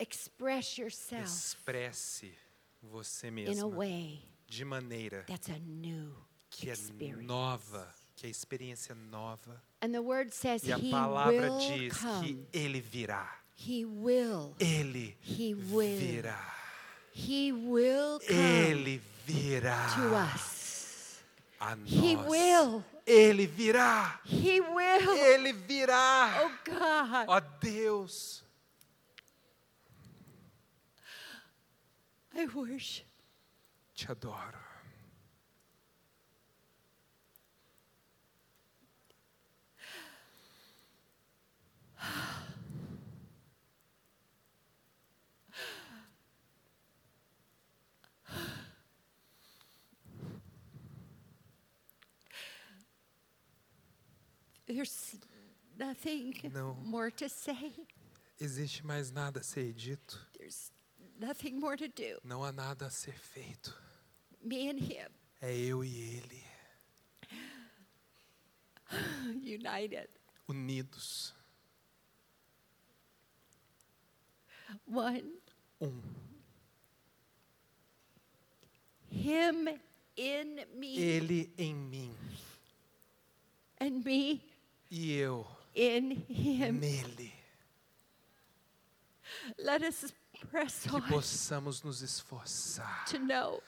[0.01, 2.33] Express yourself expresse
[2.81, 6.15] você in a way de maneira that's a new
[6.49, 7.25] que é experience.
[7.27, 9.61] nova, que é experiência nova.
[9.81, 12.27] And the word says E a he palavra will diz come.
[12.27, 13.29] que ele virá.
[13.57, 14.55] He will.
[14.59, 15.99] Ele He will.
[15.99, 16.55] virá.
[17.13, 21.19] He will come Ele virá to us.
[21.59, 21.89] a nós.
[21.91, 22.83] He will.
[23.10, 24.22] Ele virá.
[24.24, 25.14] He will.
[25.18, 26.43] Ele virá.
[26.43, 27.28] Oh God.
[27.28, 28.43] Ó Deus,
[32.36, 33.07] I worship.
[33.95, 34.60] te adoro.
[54.70, 55.15] There's
[55.80, 56.76] nothing No.
[56.84, 57.74] more to say.
[58.39, 60.20] Existe mais nada a ser dito.
[60.38, 60.72] There's
[61.20, 62.20] nothing more to do.
[62.24, 63.74] Não há nada a ser feito.
[64.43, 65.09] Me and him
[65.41, 66.43] É eu e ele,
[69.57, 70.07] united.
[70.47, 71.34] unidos.
[74.86, 75.24] One.
[75.82, 76.01] Um.
[79.09, 79.67] Him
[80.15, 82.15] in me Ele em mim
[83.82, 84.41] and me
[84.89, 86.71] e eu in him.
[86.79, 87.33] nele.
[89.57, 90.13] Let us
[90.49, 93.61] press Que on possamos nos esforçar to know,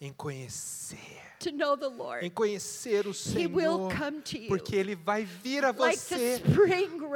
[0.00, 0.98] em conhecer,
[1.38, 2.26] to know the Lord.
[2.26, 6.42] em conhecer o He will Senhor, come to you porque Ele vai vir a você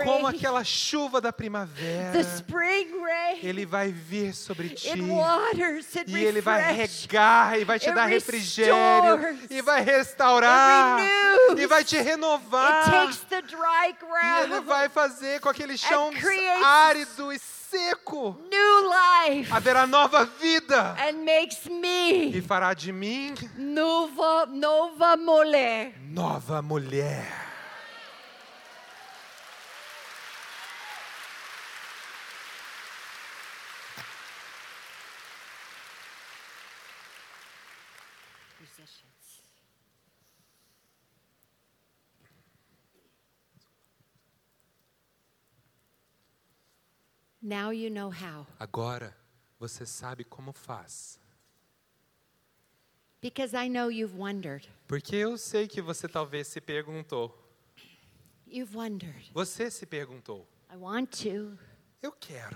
[0.04, 2.12] como aquela chuva da primavera.
[2.12, 3.40] The spring rain.
[3.42, 4.88] Ele vai vir sobre ti.
[6.06, 11.00] E ele vai regar, e vai te dar refrigério, e vai restaurar,
[11.56, 13.10] e vai te renovar.
[13.30, 16.10] E ele vai fazer com aquele chão
[16.64, 17.38] árido e
[17.70, 18.38] seco.
[18.50, 19.52] New life.
[19.52, 20.96] Haverá nova vida.
[20.98, 25.94] And makes me e fará de mim nova, nova mulher.
[26.00, 27.26] Nova mulher.
[38.60, 39.47] Musicians.
[47.48, 48.46] Now you know how.
[48.60, 49.16] Agora
[49.58, 51.18] você sabe como faz.
[53.22, 54.68] Because I know you've wondered.
[54.86, 57.34] Porque eu sei que você talvez se perguntou.
[58.46, 59.30] You've wondered.
[59.32, 60.46] Você se perguntou.
[60.70, 61.56] I want to,
[62.02, 62.54] Eu quero,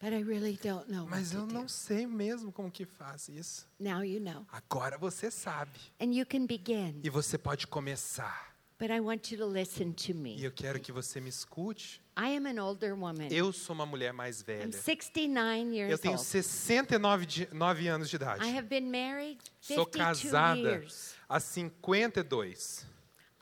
[0.00, 1.70] but I really don't know mas eu não do.
[1.70, 3.68] sei mesmo como que faz isso.
[3.78, 4.44] Now you know.
[4.50, 5.78] Agora você sabe.
[6.00, 7.00] And you can begin.
[7.04, 8.52] E você pode começar.
[8.76, 10.42] But I want you to listen to E me.
[10.42, 12.01] eu quero que você me escute.
[12.14, 13.28] I am an older woman.
[13.30, 14.72] Eu sou uma mulher mais I'm velha.
[14.72, 16.24] 69 Eu tenho old.
[16.26, 18.44] 69 de, nove anos de idade.
[18.44, 21.14] I have been married Sou 52 casada years.
[21.28, 22.86] há 52.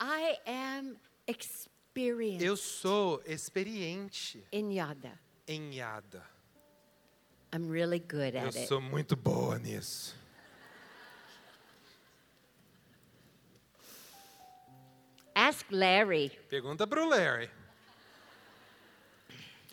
[0.01, 5.19] I am experienced Eu sou experiente in yada.
[5.49, 6.23] em Yada.
[7.53, 8.69] I'm really good Eu at it.
[8.69, 10.15] sou muito boa nisso.
[15.35, 16.31] Ask Larry.
[16.49, 17.51] Pergunta pro Larry.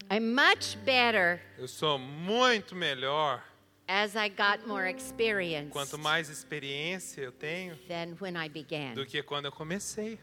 [0.10, 3.44] I'm much better Eu sou muito melhor
[3.88, 8.94] as I got more experience quanto mais experiência eu tenho than when I began.
[8.94, 10.20] do que quando eu comecei.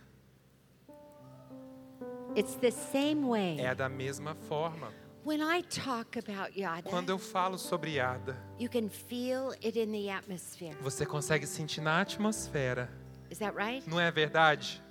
[2.36, 3.61] It's the same way.
[3.61, 4.93] É da mesma forma.
[5.24, 9.90] When I talk about yada, Quando eu falo sobre Yada, you can feel it in
[9.90, 10.77] the atmosphere.
[10.82, 12.90] você consegue sentir na atmosfera.
[13.31, 13.89] Is that right?
[13.89, 14.82] Não é verdade?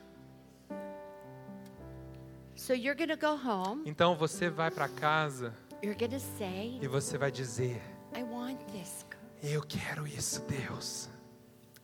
[2.55, 3.83] So you're to go home.
[3.85, 5.53] Então você vai para casa
[5.83, 7.81] You're to say, e você vai dizer:
[8.15, 9.05] I want this.
[9.41, 11.09] Eu quero isso, Deus.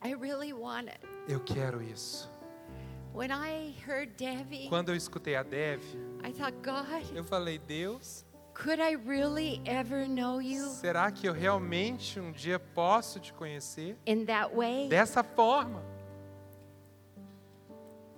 [0.02, 1.00] I really want it.
[1.28, 2.30] Eu quero isso.
[3.14, 5.82] When I heard Debbie, Quando eu escutei a Dev,
[6.24, 8.24] I thought, God, eu falei: Deus,
[8.54, 13.98] could I really ever know you será que eu realmente um dia posso te conhecer
[14.06, 14.88] in that way?
[14.88, 15.84] dessa forma?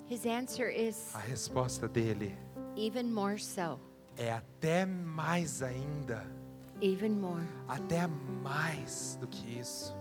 [0.08, 2.38] His answer is A resposta dele
[2.76, 3.80] even more so.
[4.18, 6.26] é até mais ainda,
[6.82, 7.44] Even more.
[7.68, 9.96] até mais do que isso.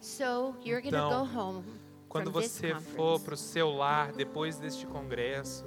[0.00, 1.64] So you're Então, go home
[2.08, 5.64] Quando você for para o seu lar depois deste congresso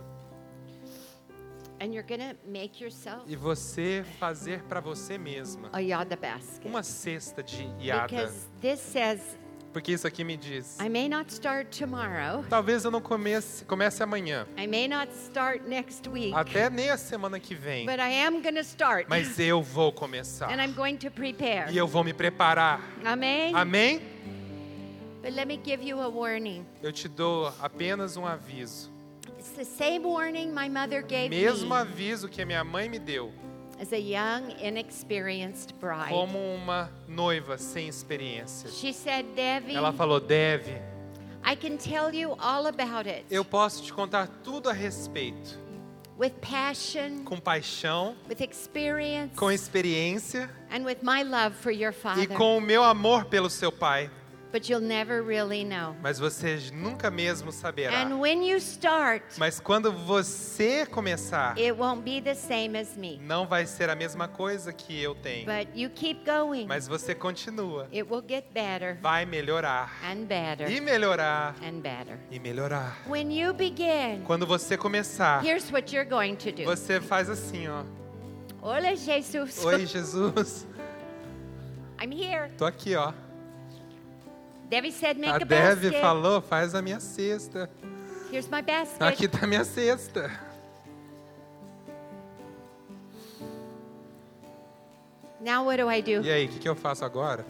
[1.81, 6.17] and you're to make yourself e você fazer para você mesma yada
[6.63, 9.37] uma cesta de iada, Because this says,
[9.71, 12.43] porque isso aqui me diz: I may not start tomorrow.
[12.49, 16.33] talvez eu não comece, comece amanhã, I may not start next week.
[16.33, 19.05] até nem a semana que vem, But I am to start.
[19.07, 21.71] mas eu vou começar And I'm going to prepare.
[21.71, 22.81] e eu vou me preparar.
[23.05, 23.55] Amen?
[23.55, 24.01] Amém?
[25.21, 26.65] But let me give you a warning.
[26.81, 28.91] Eu te dou apenas um aviso.
[29.37, 32.99] It's the same warning my mother gave Mesmo me aviso que a minha mãe me
[32.99, 33.31] deu,
[33.81, 36.09] as a young, inexperienced bride.
[36.09, 38.69] como uma noiva sem experiência.
[38.69, 40.71] She said, Debbie, Ela falou: Deve,
[41.43, 45.57] I can tell you all about it eu posso te contar tudo a respeito,
[46.17, 51.95] with passion, com paixão, with experience, com experiência and with my love for your e
[51.95, 52.27] father.
[52.27, 54.11] com o meu amor pelo seu pai.
[54.51, 55.95] But you'll never really know.
[56.01, 57.95] Mas você nunca mesmo saberá.
[58.01, 63.17] And when you start, Mas quando você começar, it won't be the same as me.
[63.23, 65.45] não vai ser a mesma coisa que eu tenho.
[65.45, 66.65] But you keep going.
[66.67, 67.87] Mas você continua.
[67.93, 69.89] It will get better Vai melhorar.
[70.03, 71.55] and better E melhorar.
[71.63, 72.17] and better.
[72.29, 72.97] E melhorar.
[73.07, 76.65] When you begin, Quando você começar, here's what you're going to do.
[76.65, 77.83] você faz assim, ó.
[78.61, 79.63] Hola, Jesus.
[79.63, 80.67] Oi, Jesus.
[82.03, 82.49] I'm here.
[82.57, 83.13] Tô aqui, ó.
[84.71, 85.99] Debbie said, make A a Dev basket.
[85.99, 87.69] falou, faz a minha cesta.
[88.31, 89.01] Here's my basket.
[89.03, 90.31] Aqui tá a minha cesta.
[95.41, 96.21] Now what do I do?
[96.23, 97.45] E aí, o que, que eu faço agora?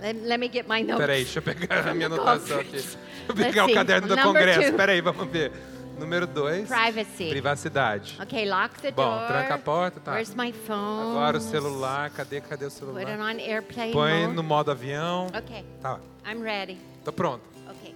[0.00, 0.98] Let, let me get my notes.
[0.98, 2.70] Peraí, deixa eu pegar a minha anotação aqui.
[2.72, 2.98] Deixa
[3.28, 3.74] eu pegar Let's o see.
[3.74, 4.68] caderno do Number congresso.
[4.68, 4.76] two.
[4.76, 5.52] Peraí, vamos ver.
[5.98, 7.28] Número dois, Privacy.
[7.28, 8.16] privacidade.
[8.22, 9.26] Okay, lock the Bom, door.
[9.26, 10.12] tranca a porta, tá.
[10.12, 11.10] Where's my phone?
[11.10, 13.18] Agora o celular, cadê, cadê o Put it celular?
[13.20, 14.34] on airplane Põe mode.
[14.36, 15.26] no modo avião.
[15.36, 16.78] Okay, Tá, I'm ready.
[17.04, 17.42] tô pronto.
[17.70, 17.94] Okay.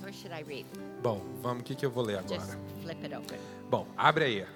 [0.00, 0.66] Where should I read?
[1.02, 2.40] Bom, vamos, o que, que eu vou ler agora?
[2.40, 3.38] Just flip it open.
[3.70, 4.46] Bom, abre aí.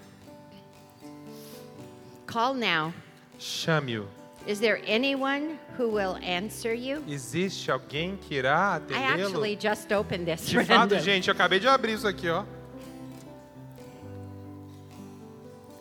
[2.26, 2.92] Call now.
[3.38, 4.08] Chame-o.
[4.46, 7.02] Is there anyone who will answer you?
[7.08, 9.26] Existe alguém que irá I atendê-lo?
[9.28, 10.46] actually just opened this.
[10.46, 10.98] De fato, random.
[10.98, 12.44] gente, eu acabei de abrir isso aqui, ó.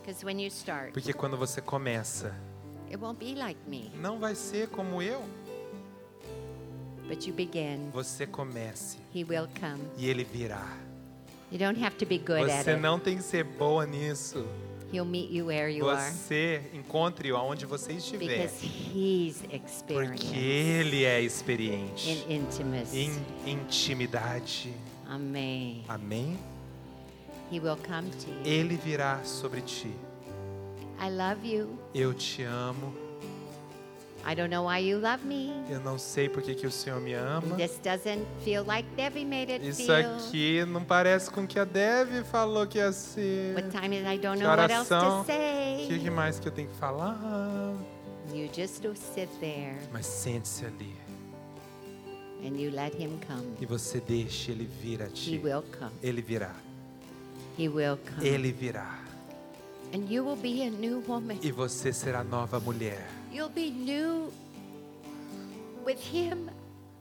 [0.02, 2.36] Because when you start, Porque quando você começa,
[2.88, 5.22] it won't be like me, não vai ser como eu.
[7.08, 7.90] but you begin.
[7.94, 9.82] Você comece He will come.
[9.98, 10.66] e ele virá.
[11.52, 12.80] You don't have to be good at Você it.
[12.82, 14.46] não tem que ser boa nisso.
[14.92, 18.28] He'll meet you where you are você encontre-o aonde você estiver.
[18.28, 19.42] because He's
[19.88, 23.10] Porque Ele é experiente in intimacy.
[23.46, 24.74] em intimidade.
[25.08, 25.84] Amém.
[25.88, 26.38] Amém?
[27.52, 28.42] He will come to you.
[28.46, 29.92] Ele virá sobre ti.
[31.00, 31.80] I love you.
[31.94, 32.94] Eu te amo.
[34.24, 35.52] I don't know why you love me.
[35.70, 37.56] Eu não sei por que, o Senhor me ama.
[37.58, 39.96] This doesn't feel like Debbie made it Isso feel.
[40.16, 43.56] aqui não parece com que a Dev falou que ia ser.
[43.56, 45.86] What time is I don't Que know what else to say.
[45.86, 47.18] O que, que mais que eu tenho que falar?
[48.34, 48.84] You just
[49.14, 50.96] sit there Mas sente-se ali
[52.44, 53.56] and you let him come.
[53.60, 55.42] e você deixe ele vir a He ti.
[55.44, 55.92] will come.
[56.02, 56.56] Ele virá.
[57.58, 58.28] He will come.
[58.28, 59.00] Ele virá.
[59.94, 61.38] And you will be a new woman.
[61.42, 63.06] E você será nova mulher.
[63.32, 64.32] You'll be new
[65.86, 66.50] with him.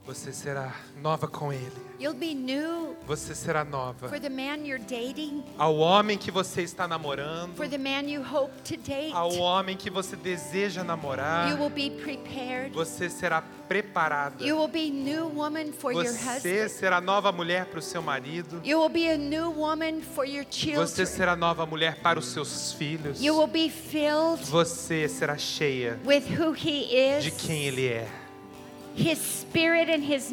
[0.07, 1.90] Você será nova com ele.
[2.01, 4.09] You'll be new Você será nova.
[4.09, 8.23] for the man you're dating, Ao homem que você está namorando, for the man you
[8.23, 9.13] hope to date.
[9.13, 12.73] ao homem que você deseja namorar, You will be prepared.
[12.73, 14.43] você será preparada.
[14.45, 16.69] You will be new woman for your Você husband.
[16.71, 18.61] será nova mulher para o seu marido.
[18.65, 21.07] You will be a new woman for your Você children.
[21.07, 23.21] será nova mulher para os seus filhos.
[23.23, 28.09] You will be filled Você será cheia with who he de is, quem ele é.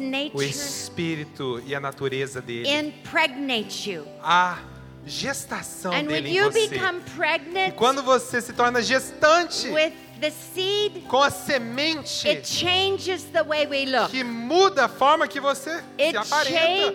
[0.00, 2.68] nature espírito e a natureza dele.
[2.68, 4.04] impregnate you.
[4.22, 4.58] A
[5.06, 6.68] gestação And when dele em você.
[6.68, 12.46] become E pregnant quando você se torna gestante with the seed, com a semente it
[12.46, 14.10] changes the way we look.
[14.10, 16.94] que muda a forma que você It se aparenta,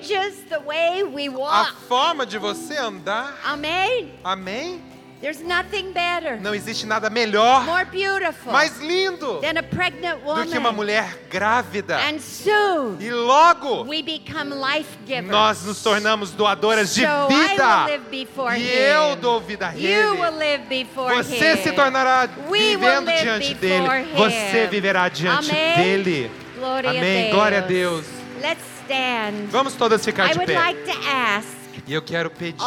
[1.49, 3.39] a forma de você andar.
[3.43, 4.13] Amen.
[4.23, 4.81] Amém?
[5.23, 10.51] There's nothing better, Não existe nada melhor, more beautiful mais lindo than a pregnant do
[10.51, 10.73] que uma woman.
[10.73, 11.97] mulher grávida.
[11.97, 15.29] And soon E logo we become life givers.
[15.31, 17.85] nós nos tornamos doadoras de so I will vida.
[17.85, 18.67] live before E him.
[18.79, 20.37] eu dou vida a You will ele.
[20.37, 21.63] live before Você him.
[21.63, 24.11] se tornará We will vivendo live diante before dele.
[24.11, 24.15] him.
[24.17, 25.75] Você viverá diante Amém.
[25.77, 26.31] dele.
[26.59, 27.29] Glória Amém.
[27.29, 27.31] a.
[27.33, 28.05] Glória a Deus.
[28.41, 29.47] Let's stand.
[29.51, 30.59] Vamos todas ficar I de would pé.
[30.59, 31.47] like to ask
[31.87, 32.61] E eu quero pedir.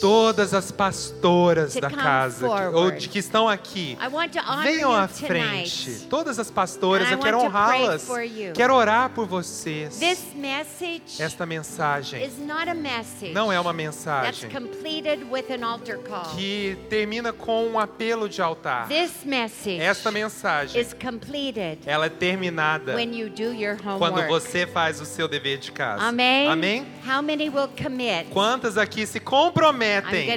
[0.00, 3.96] Todas as pastoras To da casa que, ou de que estão aqui.
[4.00, 5.26] I want to honor Venham à tonight.
[5.26, 6.06] frente.
[6.08, 8.08] Todas as pastoras, And eu quero honrá-las.
[8.54, 9.98] Quero orar por vocês.
[9.98, 15.64] This message Esta mensagem is not a message não é uma mensagem completed with an
[15.64, 16.34] altar call.
[16.36, 18.88] que termina com um apelo de altar.
[18.88, 24.66] This message Esta mensagem, is completed ela é terminada when you do your quando você
[24.66, 26.02] faz o seu dever de casa.
[26.04, 26.48] Amém?
[26.48, 26.86] Amém?
[27.06, 28.26] How many will commit?
[28.30, 30.28] Quantas aqui se comprometem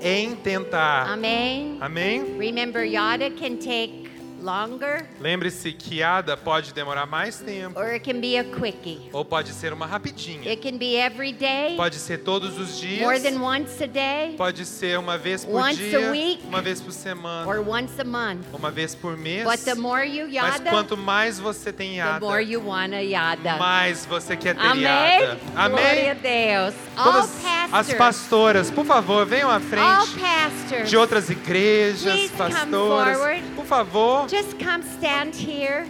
[0.00, 1.10] em tentar?
[1.10, 1.76] Amém?
[1.80, 2.36] Amém?
[2.38, 4.07] Remember, yada can take
[4.42, 9.08] longer Lembre-se que ADA pode demorar mais tempo or it can be a quickie.
[9.12, 10.50] ou pode ser uma rapidinha.
[10.50, 13.00] It can be every day, Pode ser todos os dias.
[13.00, 16.40] more than once a day, Pode ser uma vez por Once dia, a week.
[16.46, 18.44] uma vez por semana, or once a month.
[18.52, 19.44] uma vez por mês.
[19.44, 22.92] But the more you Mas yada, quanto mais você tem the yada, more you want
[22.94, 23.56] a yada.
[23.56, 24.82] mais você quer ter Amém?
[24.84, 25.38] yada.
[25.54, 26.14] Glória a Amém?
[26.22, 26.74] Deus.
[26.96, 27.30] Todas
[27.72, 33.16] as pastoras, por favor, venham à all frente pastors, de outras igrejas, pastoras.
[33.16, 33.42] forward.
[33.56, 35.86] Por favor, just come stand here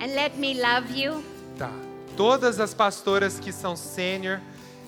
[0.00, 1.22] and let me love you.
[1.58, 1.70] Tá.
[2.16, 4.38] Todas as pastoras que são sênior,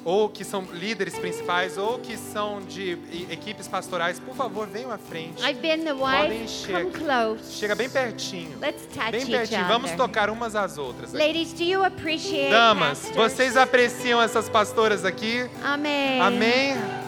[0.05, 2.99] ou que são líderes principais, ou que são de
[3.31, 5.43] equipes pastorais, por favor, venham à frente.
[5.43, 6.49] I've been the Podem wife.
[6.53, 6.83] chegar.
[6.83, 7.53] Come close.
[7.53, 8.59] Chega bem pertinho.
[8.61, 9.67] Let's touch Bem each pertinho.
[9.67, 9.97] Vamos other.
[9.97, 11.15] tocar umas às outras.
[11.15, 11.25] aqui.
[11.25, 13.17] Ladies, do you appreciate Damas, pastors?
[13.17, 15.49] vocês apreciam essas pastoras aqui?
[15.63, 16.21] Amém.
[16.21, 17.04] Amém?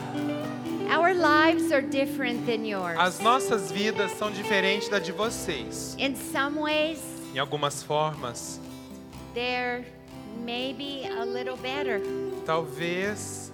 [0.88, 2.96] Our lives are different than yours.
[2.98, 5.94] As nossas vidas são diferentes da de vocês.
[5.98, 6.98] In some ways,
[7.34, 8.60] Em algumas formas,
[9.34, 9.84] they're
[10.44, 12.00] maybe a little better.
[12.44, 13.52] talvez,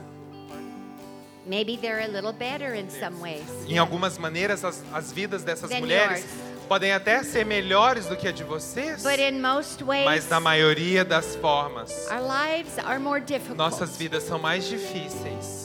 [1.44, 3.42] Maybe they're a little better in some ways.
[3.68, 6.68] em algumas maneiras, as, as vidas dessas Than mulheres yours.
[6.68, 9.02] podem até ser melhores do que a de vocês.
[9.02, 13.56] But in most ways, Mas na maioria das formas, our lives are more difficult.
[13.56, 15.61] nossas vidas são mais difíceis.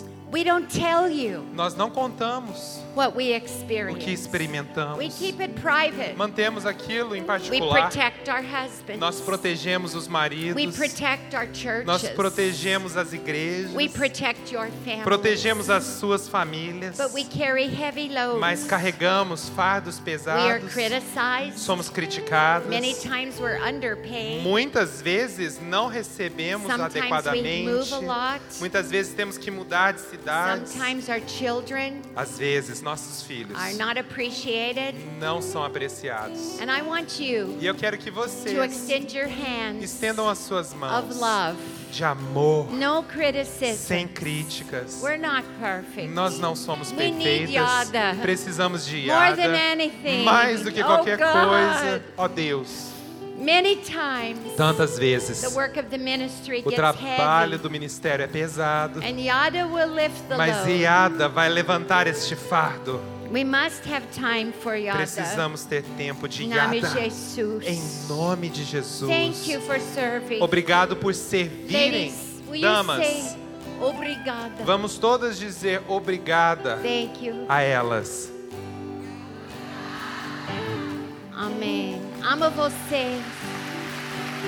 [1.53, 4.03] Nós não contamos what we o experience.
[4.03, 4.97] que experimentamos.
[4.97, 6.15] We keep it private.
[6.17, 7.83] Mantemos aquilo em We particular.
[7.83, 8.99] protect our husbands.
[8.99, 10.75] Nós protegemos os we maridos.
[10.75, 11.85] protect our churches.
[11.85, 13.73] Nós protegemos as igrejas.
[13.75, 15.03] we protect your families.
[15.03, 16.97] Protegemos as suas famílias.
[16.97, 18.39] But we carry heavy loads.
[18.39, 20.73] Mas carregamos fardos we are pesados.
[20.73, 21.59] criticized.
[21.59, 22.67] Somos criticados.
[22.67, 24.41] Many times we're underpaid.
[24.43, 27.65] Muitas vezes não recebemos Sometimes we adequadamente.
[27.65, 28.41] move a lot.
[28.59, 30.71] Muitas vezes temos que mudar de cidades.
[30.71, 34.95] Sometimes our children Às vezes nossos filhos are not appreciated.
[35.19, 36.59] não são apreciados.
[36.61, 40.37] And I want you E eu quero que to vocês extend your hands estendam as
[40.37, 41.57] suas of mãos love.
[41.91, 43.75] de amor, No criticism.
[43.87, 45.01] sem críticas.
[45.01, 46.07] We're not perfect.
[46.13, 47.53] Nós não somos We need perfeitas.
[47.93, 48.21] Yada.
[48.21, 49.57] Precisamos de More than Yada.
[49.71, 50.23] anything.
[50.23, 51.27] Mais do que Oh, qualquer God.
[51.49, 52.03] coisa.
[52.17, 52.96] Ó Deus, Many times
[54.55, 57.63] tantas vezes the work of the ministry o gets trabalho heavy.
[57.63, 58.99] do ministério é pesado.
[58.99, 60.81] And Yada will lift the Mas load.
[60.81, 62.99] Yada vai levantar este fardo.
[63.31, 64.99] We must have time for Yada.
[64.99, 66.79] Precisamos ter tempo de Yada.
[66.89, 67.65] Jesus.
[67.65, 69.09] Em nome de Jesus.
[69.09, 70.41] Thank you for serving.
[70.41, 72.13] Obrigado por servirem.
[72.61, 73.35] Damas,
[73.81, 74.63] obrigada?
[74.63, 77.45] vamos todas dizer obrigada Thank you.
[77.49, 78.31] a elas.
[81.35, 82.06] Amém.
[82.29, 83.19] Amo você.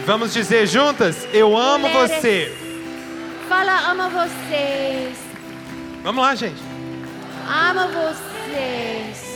[0.06, 1.28] Vamos dizer juntas?
[1.34, 2.12] Eu amo Mulheres.
[2.18, 2.58] você.
[3.48, 5.18] Fala, amo vocês.
[6.04, 6.62] Vamos lá, gente.
[7.48, 9.30] Amo vocês.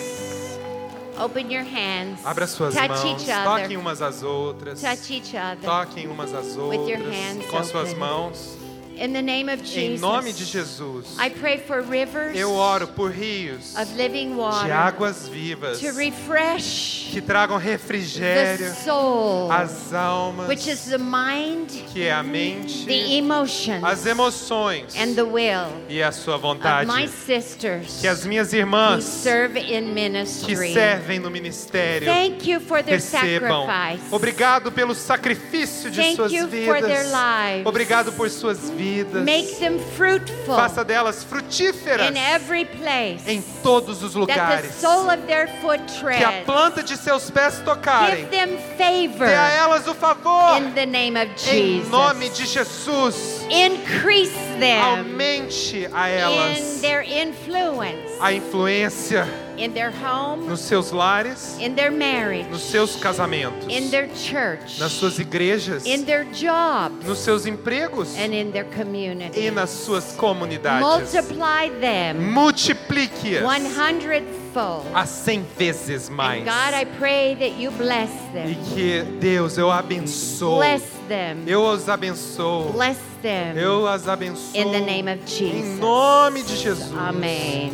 [1.23, 2.25] Open your hands.
[2.25, 3.03] Abra suas Touch mãos.
[3.05, 3.43] each other.
[3.61, 4.81] Toquem umas às outras.
[4.81, 5.59] Touch each other.
[5.61, 7.05] Toquem umas às With your outras.
[7.15, 7.95] hands Com suas open.
[7.99, 8.57] mãos.
[8.95, 10.01] In the name of Em Jesus.
[10.01, 11.17] nome de Jesus.
[11.19, 15.91] I pray for rivers Eu oro por rios of living de water águas vivas to
[15.93, 22.21] refresh que tragam the refrigério soul, às almas, which is the mind, que é a
[22.23, 26.87] mente, the emotions, as emoções and the will e a sua of vontade.
[26.87, 30.73] my sisters Que as minhas who irmãs serve in que ministry.
[30.73, 33.65] servem no ministério Thank you for their recebam.
[33.67, 34.13] sacrifice.
[34.13, 37.11] Obrigado pelo sacrifício de Thank suas you for their vidas.
[37.11, 37.65] lives.
[37.65, 38.82] Obrigado por suas vidas.
[39.23, 44.73] Make them fruitful Faça delas frutíferas in every place em todos os that the lugares.
[44.75, 46.45] sole of their foot Que a tread.
[46.45, 48.17] planta de seus pés tocarem.
[48.25, 50.57] Give them favor Dê a elas o favor.
[50.57, 51.89] in the name of Em Jesus.
[51.89, 53.45] nome de Jesus.
[53.49, 59.27] Increase them Aumente a in elas their influence a influência
[59.57, 64.79] in their home, nos seus lares, in their marriage, nos seus casamentos, in their church,
[64.79, 68.65] nas suas igrejas, in their jobs, nos seus empregos and in their
[69.35, 70.81] e nas suas comunidades.
[70.81, 74.23] Multiply them Multiplique-as 100
[74.53, 74.85] fold.
[74.93, 76.43] a cem vezes mais.
[76.43, 78.55] God, I pray that you bless E them.
[78.73, 80.57] que Deus, eu abençoo.
[80.57, 81.43] Bless them.
[81.47, 82.71] Eu os abençoo.
[82.73, 83.57] Bless them.
[83.57, 84.55] Eu as abençoo.
[84.55, 85.79] In the name of Em Jesus.
[85.79, 86.91] nome de Jesus.
[86.97, 87.71] Amém.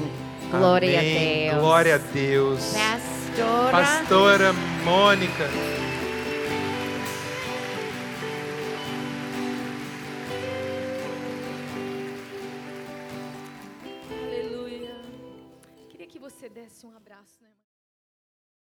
[0.51, 1.49] Glória a Amém.
[1.49, 1.59] Deus.
[1.59, 2.73] Glória a Deus.
[2.73, 3.71] Pastora.
[3.71, 4.53] Pastora
[4.83, 5.49] Mônica.